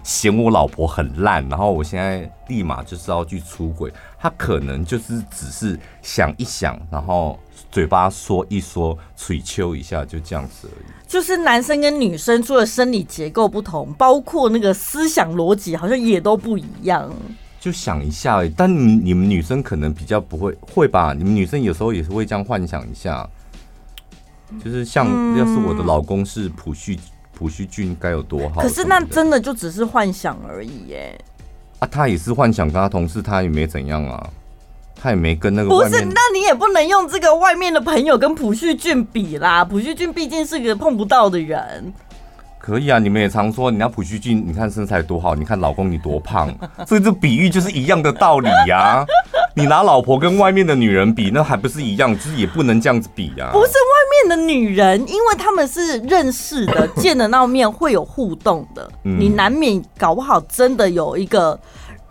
[0.03, 7.37] 嫌我老婆很烂，然后我现在立马就是要去出轨，他可能就是只是想一想，然后
[7.71, 10.85] 嘴巴说一说，嘴秋一下，就这样子而已。
[11.07, 17.11] 就是男生跟女生除了生理结构不同，包括那个思想逻辑好像也都不一样。
[17.59, 21.13] 就想一下，但你你们女生可能比较不会，会吧？
[21.13, 23.27] 你们女生有时候也是会这样幻想一下，
[24.63, 25.07] 就是像
[25.37, 26.97] 要是我的老公是朴叙
[27.33, 28.61] 朴叙俊，该有多好？
[28.61, 31.19] 可是那真的就只是幻想而已，耶。
[31.79, 34.29] 啊，他也是幻想跟他同事，他也没怎样啊，
[35.01, 41.93] 他也没跟那个不是，那你也不能用这个外面的朋友跟朴叙俊比啦，朴叙俊毕竟是个碰不到的人。
[42.59, 46.53] 可以啊，你们也常说，你要朴叙俊，你看身材多好，你看老公你多胖，
[46.85, 49.05] 所 以这比喻就是一样的道理呀、啊。
[49.55, 52.13] 你拿老婆跟外面的女人比，那还不是一样？
[52.13, 53.53] 就是也不能这样子比呀、啊。
[53.53, 61.57] 不是外面的女人，因为他们是认识的，见得到面会有互动的，你难免搞不好真的有一个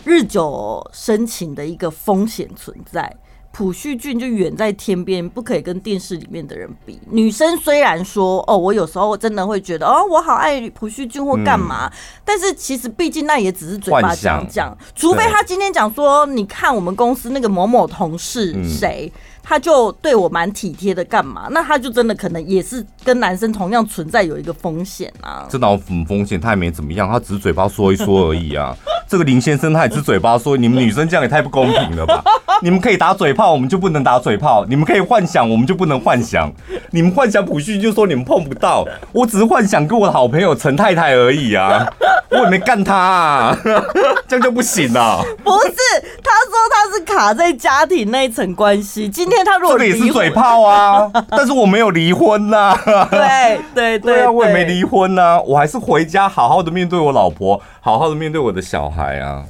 [0.06, 3.12] 日久生情的一个风险存在。
[3.50, 7.00] 朴叙俊就远在天边，不可以跟电视里面的人比。
[7.10, 11.92] 女生虽然说哦，我有时候真的会觉得哦，我好爱朴叙俊或干嘛，嗯、
[12.24, 19.12] 但是其实毕竟那也只是嘴巴讲讲，除非他今天讲说，你看我们公司那个某某同事谁。
[19.12, 21.46] 嗯他就对我蛮体贴的，干嘛？
[21.52, 25.46] 那他就真的可能也是跟男生同样存在有一个风险啊。
[25.48, 26.40] 这哪有什么风险？
[26.40, 28.76] 他也没怎么样，他只是嘴巴说一说而已啊。
[29.08, 32.20] 这个林先生他也是嘴巴说，你们女生这样也太不公平了吧？
[32.60, 36.50] 你们可以打嘴炮，我们就不能打嘴炮；你们可以幻想，我们就不能幻想。
[36.90, 41.86] 你们幻想朴叙就说你们碰不到，我只是幻想跟我的好朋友陈太太而已啊。
[42.30, 43.56] 我也没干他啊，
[44.26, 45.22] 这样就不行了。
[45.44, 45.76] 不是，
[46.24, 49.08] 他说他是卡在家庭那一层关系。
[49.08, 53.08] 今天他如果这个也是嘴炮啊，但是我没有离婚呐、啊。
[53.10, 59.44] 对对对，我也没离婚呐、啊，我还是回家好好的面对我老婆，好好的面对我的小孩啊。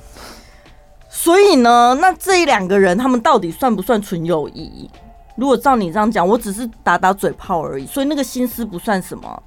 [1.09, 4.89] 所以呢，那这一两个人他们到底算不算纯友谊？
[5.35, 9.43] 如果照你这样讲，我只是打打嘴炮而已，所以那个心思不算什么，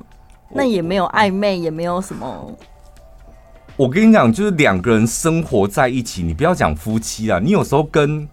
[0.52, 2.52] 那也没有暧昧，也没有什么。
[3.76, 8.28] 我跟你讲，就是两个人生活在一起，你不要讲夫妻啊，你有时候跟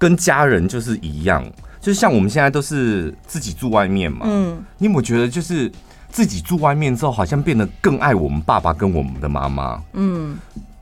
[0.00, 1.44] 跟家人就是一样，
[1.78, 4.20] 就像我们现在都是自己住外面嘛。
[4.24, 5.70] 嗯，你有没有觉得就是
[6.08, 9.78] 自己住外面之后，好像变得更爱我们爸爸跟我们的妈妈？
[9.92, 10.38] 嗯，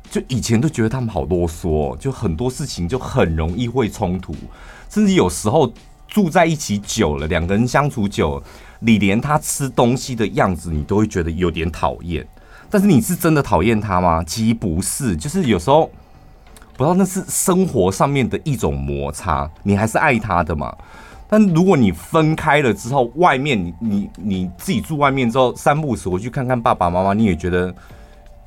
[0.09, 4.33] 就以前都觉得他们好啰嗦，就很多事情就很容易会冲突，
[4.89, 5.73] 甚至有时候
[6.07, 8.45] 住在一起久了，两个人相处久了，
[8.79, 12.25] 你连他吃东西的样子，你都会觉得有点讨厌。
[12.71, 14.23] 但是你是真的讨厌他吗？
[14.23, 15.91] 其实不是，就是有时候
[16.79, 20.72] 不知道那是生活上面的一种摩擦，你还是爱他的嘛。
[21.29, 27.74] 但如果你分开了之后，外面你你你自己住外面之后，三不五时回去看看爸爸妈妈，你也觉得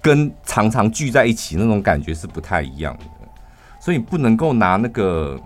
[0.01, 3.03] 跟常常聚在一起那种感觉是不太一样的。
[3.81, 5.37] 所以不能够拿那个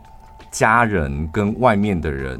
[0.51, 2.39] 家人跟外面的人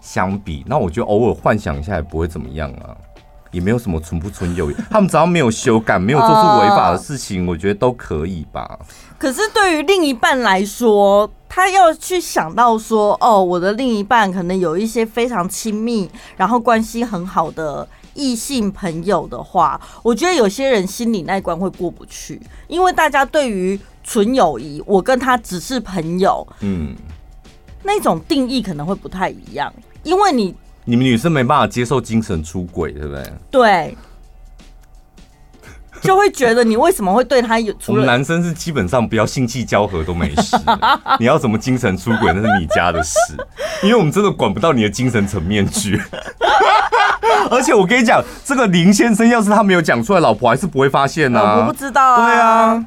[0.00, 0.64] 相比。
[0.68, 2.96] 那我觉得偶尔幻想一下也不会怎么样啊。
[3.50, 8.78] 也没有什么纯不纯友谊，他们只要没有修改，没有做出违法的事情，我觉得都可以吧。
[9.20, 16.08] 可是对于另一半来说，他要去想到说，哦，我的另一半可能有一些非常亲密，
[16.38, 26.96] 然后关系很好的异性朋友的话，我觉得有些人心里那一关会过不去，因为大家对于纯友谊，我跟他只是朋友，嗯，
[27.82, 29.70] 那种定义可能会不太一样，
[30.02, 30.54] 因为你。
[30.86, 33.32] 你们女生没办法接受精神出轨，对不对？
[33.50, 33.96] 对，
[36.02, 37.74] 就会觉得你为什么会对他有？
[37.86, 40.56] 我们男生是基本上不要性器交合都没事，
[41.20, 43.16] 你要怎么精神出轨那是你家的事，
[43.82, 46.00] 因为我们真的管不到你的精神层面去。
[47.50, 51.58] 而且我跟你讲，这个林先生要是他没有讲出来，老婆还是不会发现呢、啊。
[51.60, 52.26] 我不知道啊。
[52.26, 52.84] 对啊。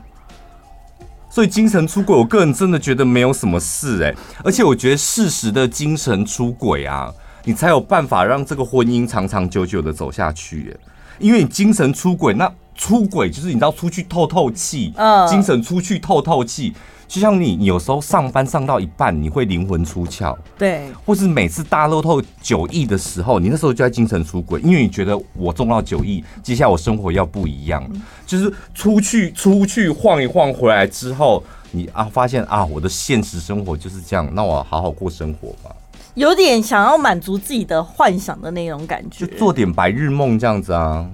[1.30, 7.12] 所以精神出轨，我个人真的觉得没有什么事哎、欸，而且我觉得事实的精神出轨啊。
[7.46, 10.80] 你才有办法让这个婚姻长长久久的走下去耶，
[11.20, 16.74] 因为你精神出轨，那出轨就是你知道出去透透气，嗯，精神出去透透气，
[17.08, 27.88] 就像你，你有时候上班上到一半，你会灵魂出窍，对，或是每次大乐透九亿的时候，你那时候就在精神出轨，因为你觉得我中到九亿，接下来我生活要不一样，
[28.26, 35.76] 就是出去出去晃一晃回来之后，你啊发现啊我的现实生活就是这样，那我好好过生活吧。
[36.16, 41.08] 有点想要满足自己的幻想的那种感觉，就做点白日梦这样子啊。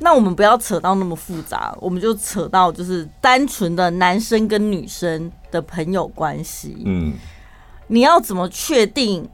[0.00, 6.76] 那我们不要扯到那么复杂，我们就扯到就是单纯的男生跟女生的朋友关系。
[6.84, 7.14] 嗯，
[7.88, 9.28] 你要怎么确定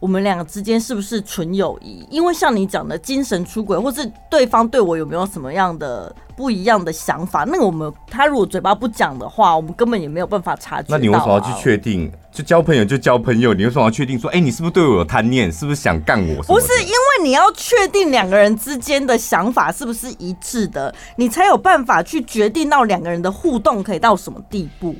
[0.00, 2.06] 我们两个之间是不是纯友谊？
[2.10, 7.44] 因为像你讲的精神出轨，或是对方对我有没有什么样的不一样的想法？
[7.44, 10.96] 那个我们他如果嘴巴不讲的话，我们根本也没有办法察觉啊。
[10.96, 12.10] 那你为什么要去确定？
[12.30, 15.50] 就交朋友就交朋友，你为什么要确定说，哎，你是不是对我有贪念？
[15.50, 16.42] 是不是想干我？
[16.42, 24.94] 不是，因为你要确定两个人之间的想法是不是一致的，你才有办法去决定到两个人的互动可以到什么地步。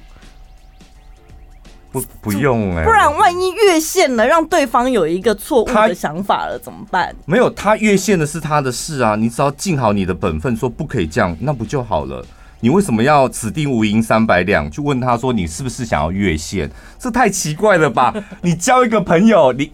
[1.92, 7.14] 不不用哎、欸，不然万一越线了，让对方有一个错误的想法了，怎么办？
[7.24, 12.22] 没有，他越线的是他的事啊，你只要尽好你的本分，说不可以这样，那不就好了？
[12.60, 14.70] 你为什么要此地无银三百两？
[14.70, 16.70] 去问他说你是不是想要越线？
[16.98, 18.12] 这太奇怪了吧？
[18.42, 19.72] 你交一个朋友，你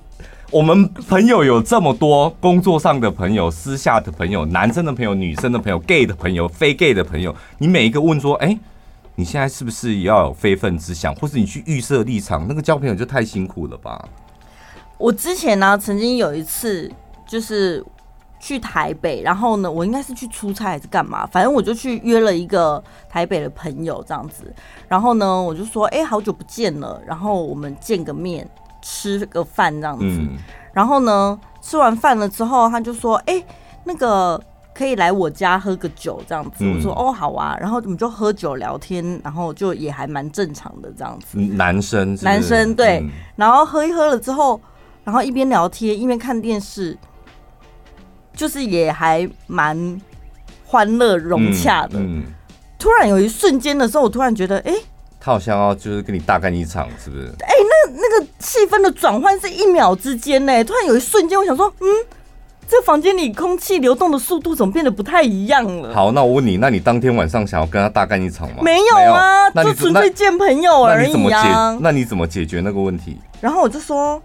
[0.53, 8.59] 我们朋友有这么多，工作上的朋友、私下的朋友、男生的朋友、女生的朋友、gay 的朋友、非 gay 的朋友，你每一个问说，哎、
[9.15, 12.47] 你现在是不是也要有非分之想，或是你去预设立场？
[12.47, 14.07] 那个交朋友就太辛苦了吧？
[14.99, 16.93] 我之前呢、曾经有一次
[17.27, 17.83] 就是
[18.39, 21.25] 去台北，然后呢，我应该是去出差还是干嘛？
[21.25, 24.55] 反正我就去约了一个台北的朋友这样子。
[24.87, 28.47] 然后呢，我就说，哎、好久不见了，然后我们见个面，
[28.83, 30.05] 吃个饭这样子。
[30.05, 30.37] 嗯、
[30.75, 33.47] 然后呢，吃完饭了之后，他就说，哎、欸，
[33.85, 34.39] 那个。
[34.75, 41.39] 可以来我家喝个酒这样子，我说哦好啊，然后我们就喝酒聊天，然后就也还蛮正常的这样子。
[41.39, 43.07] 男生，男生对，
[43.37, 44.59] 然后喝一喝了之后，
[45.05, 46.97] 然后一边聊天一边看电视，
[48.33, 50.01] 就是也还蛮
[50.65, 52.01] 欢乐融洽的。
[52.79, 54.73] 突然有一瞬间的时候，我突然觉得，哎，
[55.21, 57.31] 他好像要就是跟你大干一场，是不是？
[57.41, 57.52] 哎，
[57.95, 61.87] 那那个气氛的转换是一秒之间呢，突然有一瞬间，我想说，嗯。
[62.69, 65.93] 这房间里空气流动的速度怎么变得不太一样了？
[65.93, 68.63] 好，那我问你，那你当天晚上想要跟他大干一场吗？
[68.63, 71.77] 没有啊，就纯粹见朋友而已啊。
[71.83, 73.19] 那你怎么解决那个问题？
[73.43, 74.23] 然后我就说，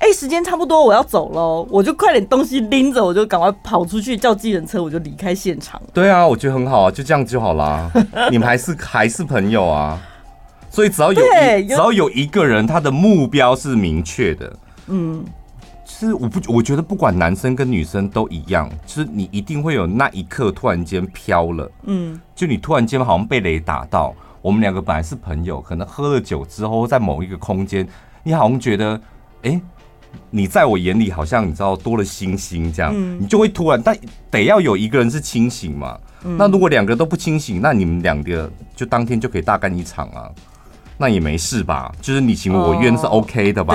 [0.00, 5.80] 哎，时间差不多，我要走喽，我就快点东西拎着，我就赶快跑出去叫计程车，我就离开现场。
[5.92, 7.88] 对啊，我觉得很好啊，就这样就好啦。
[8.32, 9.96] 你们还是还是朋友啊，
[10.76, 14.56] 所以只要有一只要有一个人，他的目标是明确的，
[14.88, 15.24] 嗯。
[15.88, 24.14] 是我不，我觉得不管男生跟女生都一样，就是你一定会有那一刻突然间飘了，嗯，就你突然间好像被雷打到。
[24.42, 27.88] 我们两个本来是朋友，可能喝了酒之后，在某一个空间，
[28.24, 29.00] 你好像觉得，
[29.44, 29.60] 哎、欸，
[30.28, 33.96] 你在我眼里好像你知道多了星星这样，嗯、你就会突然，但
[34.30, 35.98] 得要有一个人是清醒嘛。
[36.24, 40.28] 嗯、那如果两个都不清醒，那你们两个就当天就可以大干一场啊，
[40.98, 41.92] 那也没事吧？
[42.00, 43.74] 就是你情我愿是 OK 的吧？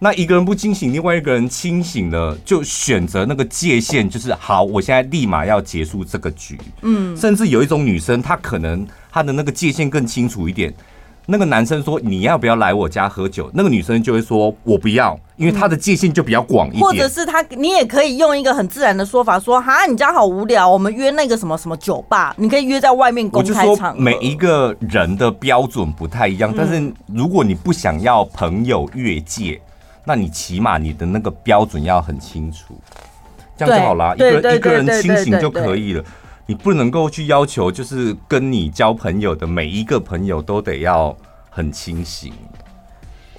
[0.00, 6.58] 那一个人不清醒，另外一个人清醒了，就选择那个界限，就是好，我现在立马要结束这个局。
[6.82, 10.74] 嗯，甚至有一种女生，她可能她的那个界限更清楚一点。
[11.26, 16.82] 那个男生说你要不要来我家喝酒，那个女生就会说我不要，因为她的界限就比较广一点。
[16.82, 24.00] 或者是他，你也可以用一个很自然的说法说，哈，你家好无聊，我们约那个什么什么酒吧，你可以约在外面公开场。
[24.00, 29.60] 每一个人的标准不太一样，但是如果你不想要朋友越界。
[30.06, 32.78] 那你起码你的那个标准要很清楚，
[33.56, 34.14] 这样就好啦。
[34.14, 36.04] 一个一个人清醒就可以了。
[36.46, 41.16] 你不能够去要求，就是跟你交朋友的每一个朋友都得要
[41.50, 42.32] 很清醒。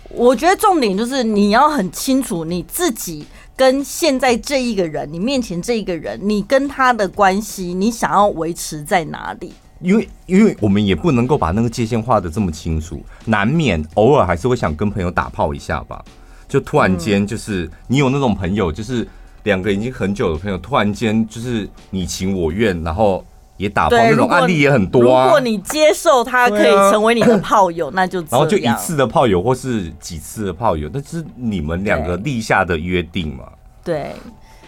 [0.09, 3.25] 我觉得重点就是你要很清楚你自己
[3.55, 9.53] 跟现在这一个人，你面前这一个人，你跟他的关系，你想要维持在哪里？
[9.81, 16.03] 因为因为我们也不能够把那个界限画得这么清楚，难免偶尔还是会想跟朋友打炮一下吧。
[16.47, 19.05] 就突然间，就是你有那种朋友，就是
[19.45, 23.23] 两个已经很久的朋友，突然间就是你情我愿，然后
[23.57, 25.25] 也打包那种案例也很多啊。
[25.25, 33.45] 如果你接受他可以成为你的炮友，那就然后就一次的炮友或是几次的炮友，那是你们两个立下的约定嘛？
[33.83, 34.11] 对。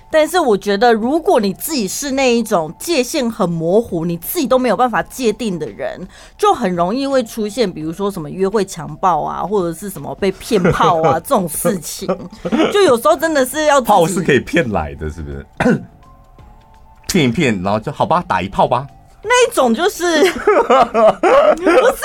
[0.10, 12.08] 但是我觉得，如果你自己是那一种界限很模糊，你自己都没有办法界定的人，就很容易会出现，比如说什么约会强暴啊，或者是什么被骗炮啊 这种事情。
[12.72, 15.46] 就有时候真的是要炮 是可以骗来的，是不是？
[17.08, 18.88] 骗一骗，然后就好吧，打一炮吧。
[19.24, 20.30] 那一种就是不
[21.60, 22.04] 是。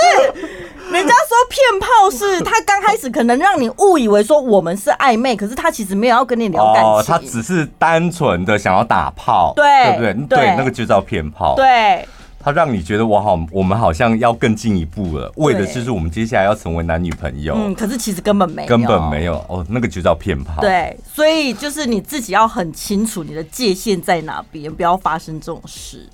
[0.93, 10.15] 人家说骗炮是他刚开始可能让你误以为说我们是暧昧，可是他其实没有要跟你聊感情，哦，他只是单纯的想要打炮，对，对不对？
[10.29, 11.55] 对，对那个就叫骗炮。
[11.57, 12.07] 对，
[12.39, 17.55] 他让你觉得我好，我们好像要更进一步了，为的就是我们接下来要成为男女朋友。
[17.57, 20.61] 嗯，可是其实根本没有，根本没有哦，那个就叫骗炮。
[20.61, 26.09] 对，所以就是你自己要很清楚你的界限在哪边，不要发生这种事。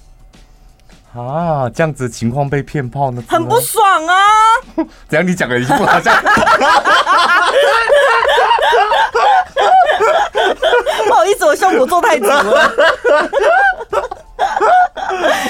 [1.19, 3.23] 啊，这样子情况被骗炮呢？
[3.29, 4.15] 很不爽啊！
[5.09, 5.27] 怎样？
[5.27, 6.15] 你讲的已经不好像。
[11.07, 12.73] 不好意思，我效果做太足了。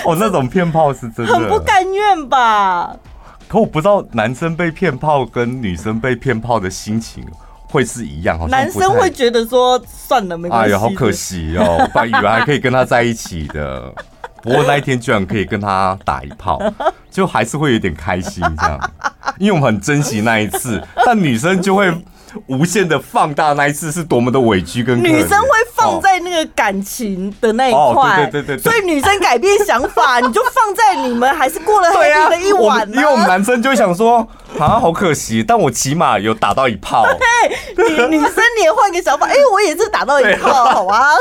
[0.05, 2.95] 哦，那种骗炮是真的，很不甘愿吧？
[3.49, 7.27] 可我不知道男生被骗炮跟女生被骗炮的心情
[7.71, 10.67] 会是一样，好像男生会觉得说算了，没关系。
[10.67, 13.93] 哎呀，好可惜哦，我本来以为还可以跟他在一起的，
[14.49, 16.61] 不过那一天居然可以跟他打一炮，
[17.11, 18.81] 就还是会有点开心这样，
[19.39, 21.93] 因为我们很珍惜那一次，但女生就会。
[22.47, 32.87] 无限的放大那一次是多么的委屈，跟女生会放在那个感情的那一块，对对对，所以女生改变想法，你就放在你们还是过了黑暗的一晚。
[32.91, 34.19] 因为我们男生就会想说
[34.59, 37.07] 啊，好可惜，但我起码有打到一炮。
[37.75, 41.15] 对，女女生你也换个想法，哎，我也是打到一炮， 好啊。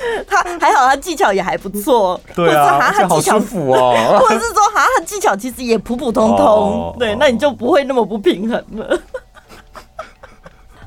[0.26, 4.18] 他还好，他技巧也还不错， 对啊，而且好舒服哦。
[4.20, 9.00] 或者是说，哈，他技巧其实也普普通通，对，那你就不会那么不平衡了。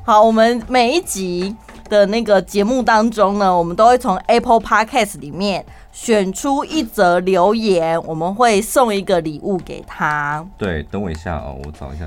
[0.04, 1.54] 好，我们每一集
[1.88, 10.44] 的那个节目当中呢，我们都会从 Apple Podcast 里面选出一则留言，我们会送一个礼物给他。
[10.58, 12.04] 对，等我一下哦，我找一下。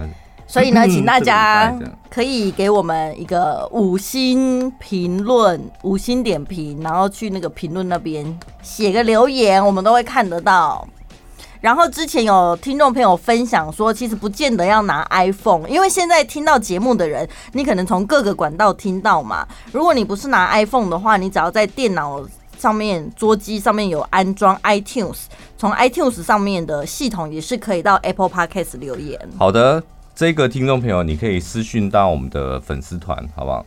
[0.47, 1.77] 所以呢，请大家
[2.09, 10.87] 可以给我们一个五星评论、五星点评，然后去那个评论那边写个留言，我们都会看得到。
[11.59, 19.45] 然后之前有听众朋友分享说，其实不见得要拿 iPhone，因为现在听到节目的人，你可能从各个管道听到嘛。
[19.71, 22.23] 如果你不是拿 iPhone 的话，你只要在电脑
[22.59, 25.23] 上面、桌机上面有安装 iTunes，
[25.57, 29.19] 从 iTunes 上面的系统也是可以到 Apple Podcast 留言。
[29.37, 29.83] 好的，
[30.17, 33.65] 这个听众朋友，你可以私讯到我们的粉丝团，好不好？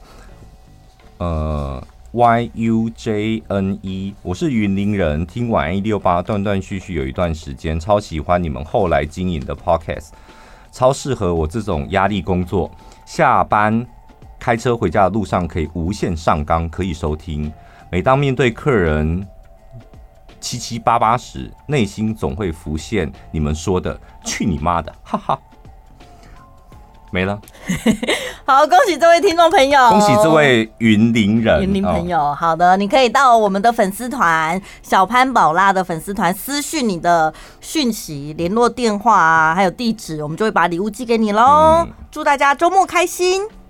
[1.19, 1.87] 呃。
[2.11, 10.09] Y U J N E，我是云林人，听完一六八断断续续有一段时间，超喜欢你们后来经营的 Podcast，
[10.73, 12.69] 超适合我这种压力工作，
[13.07, 13.87] 下班
[14.41, 17.53] 开车回家的路上可以无限上纲，可以收听。
[17.93, 19.25] 每当面对客人
[20.41, 23.97] 七七八八时，内心总会浮现你们说的
[24.27, 25.39] “去你妈的”，哈哈。
[27.13, 27.39] 没了，
[28.47, 32.19] 好，恭喜这位听众朋友，恭喜这位云林人，云林朋友。
[32.19, 41.85] 哦、好的，你可以到我们的粉丝团小潘宝拉的粉丝团私讯你的讯息、联络电话啊，还有地址，我们就会把礼物寄给你喽。
[41.87, 43.43] 嗯、祝大家周末开心。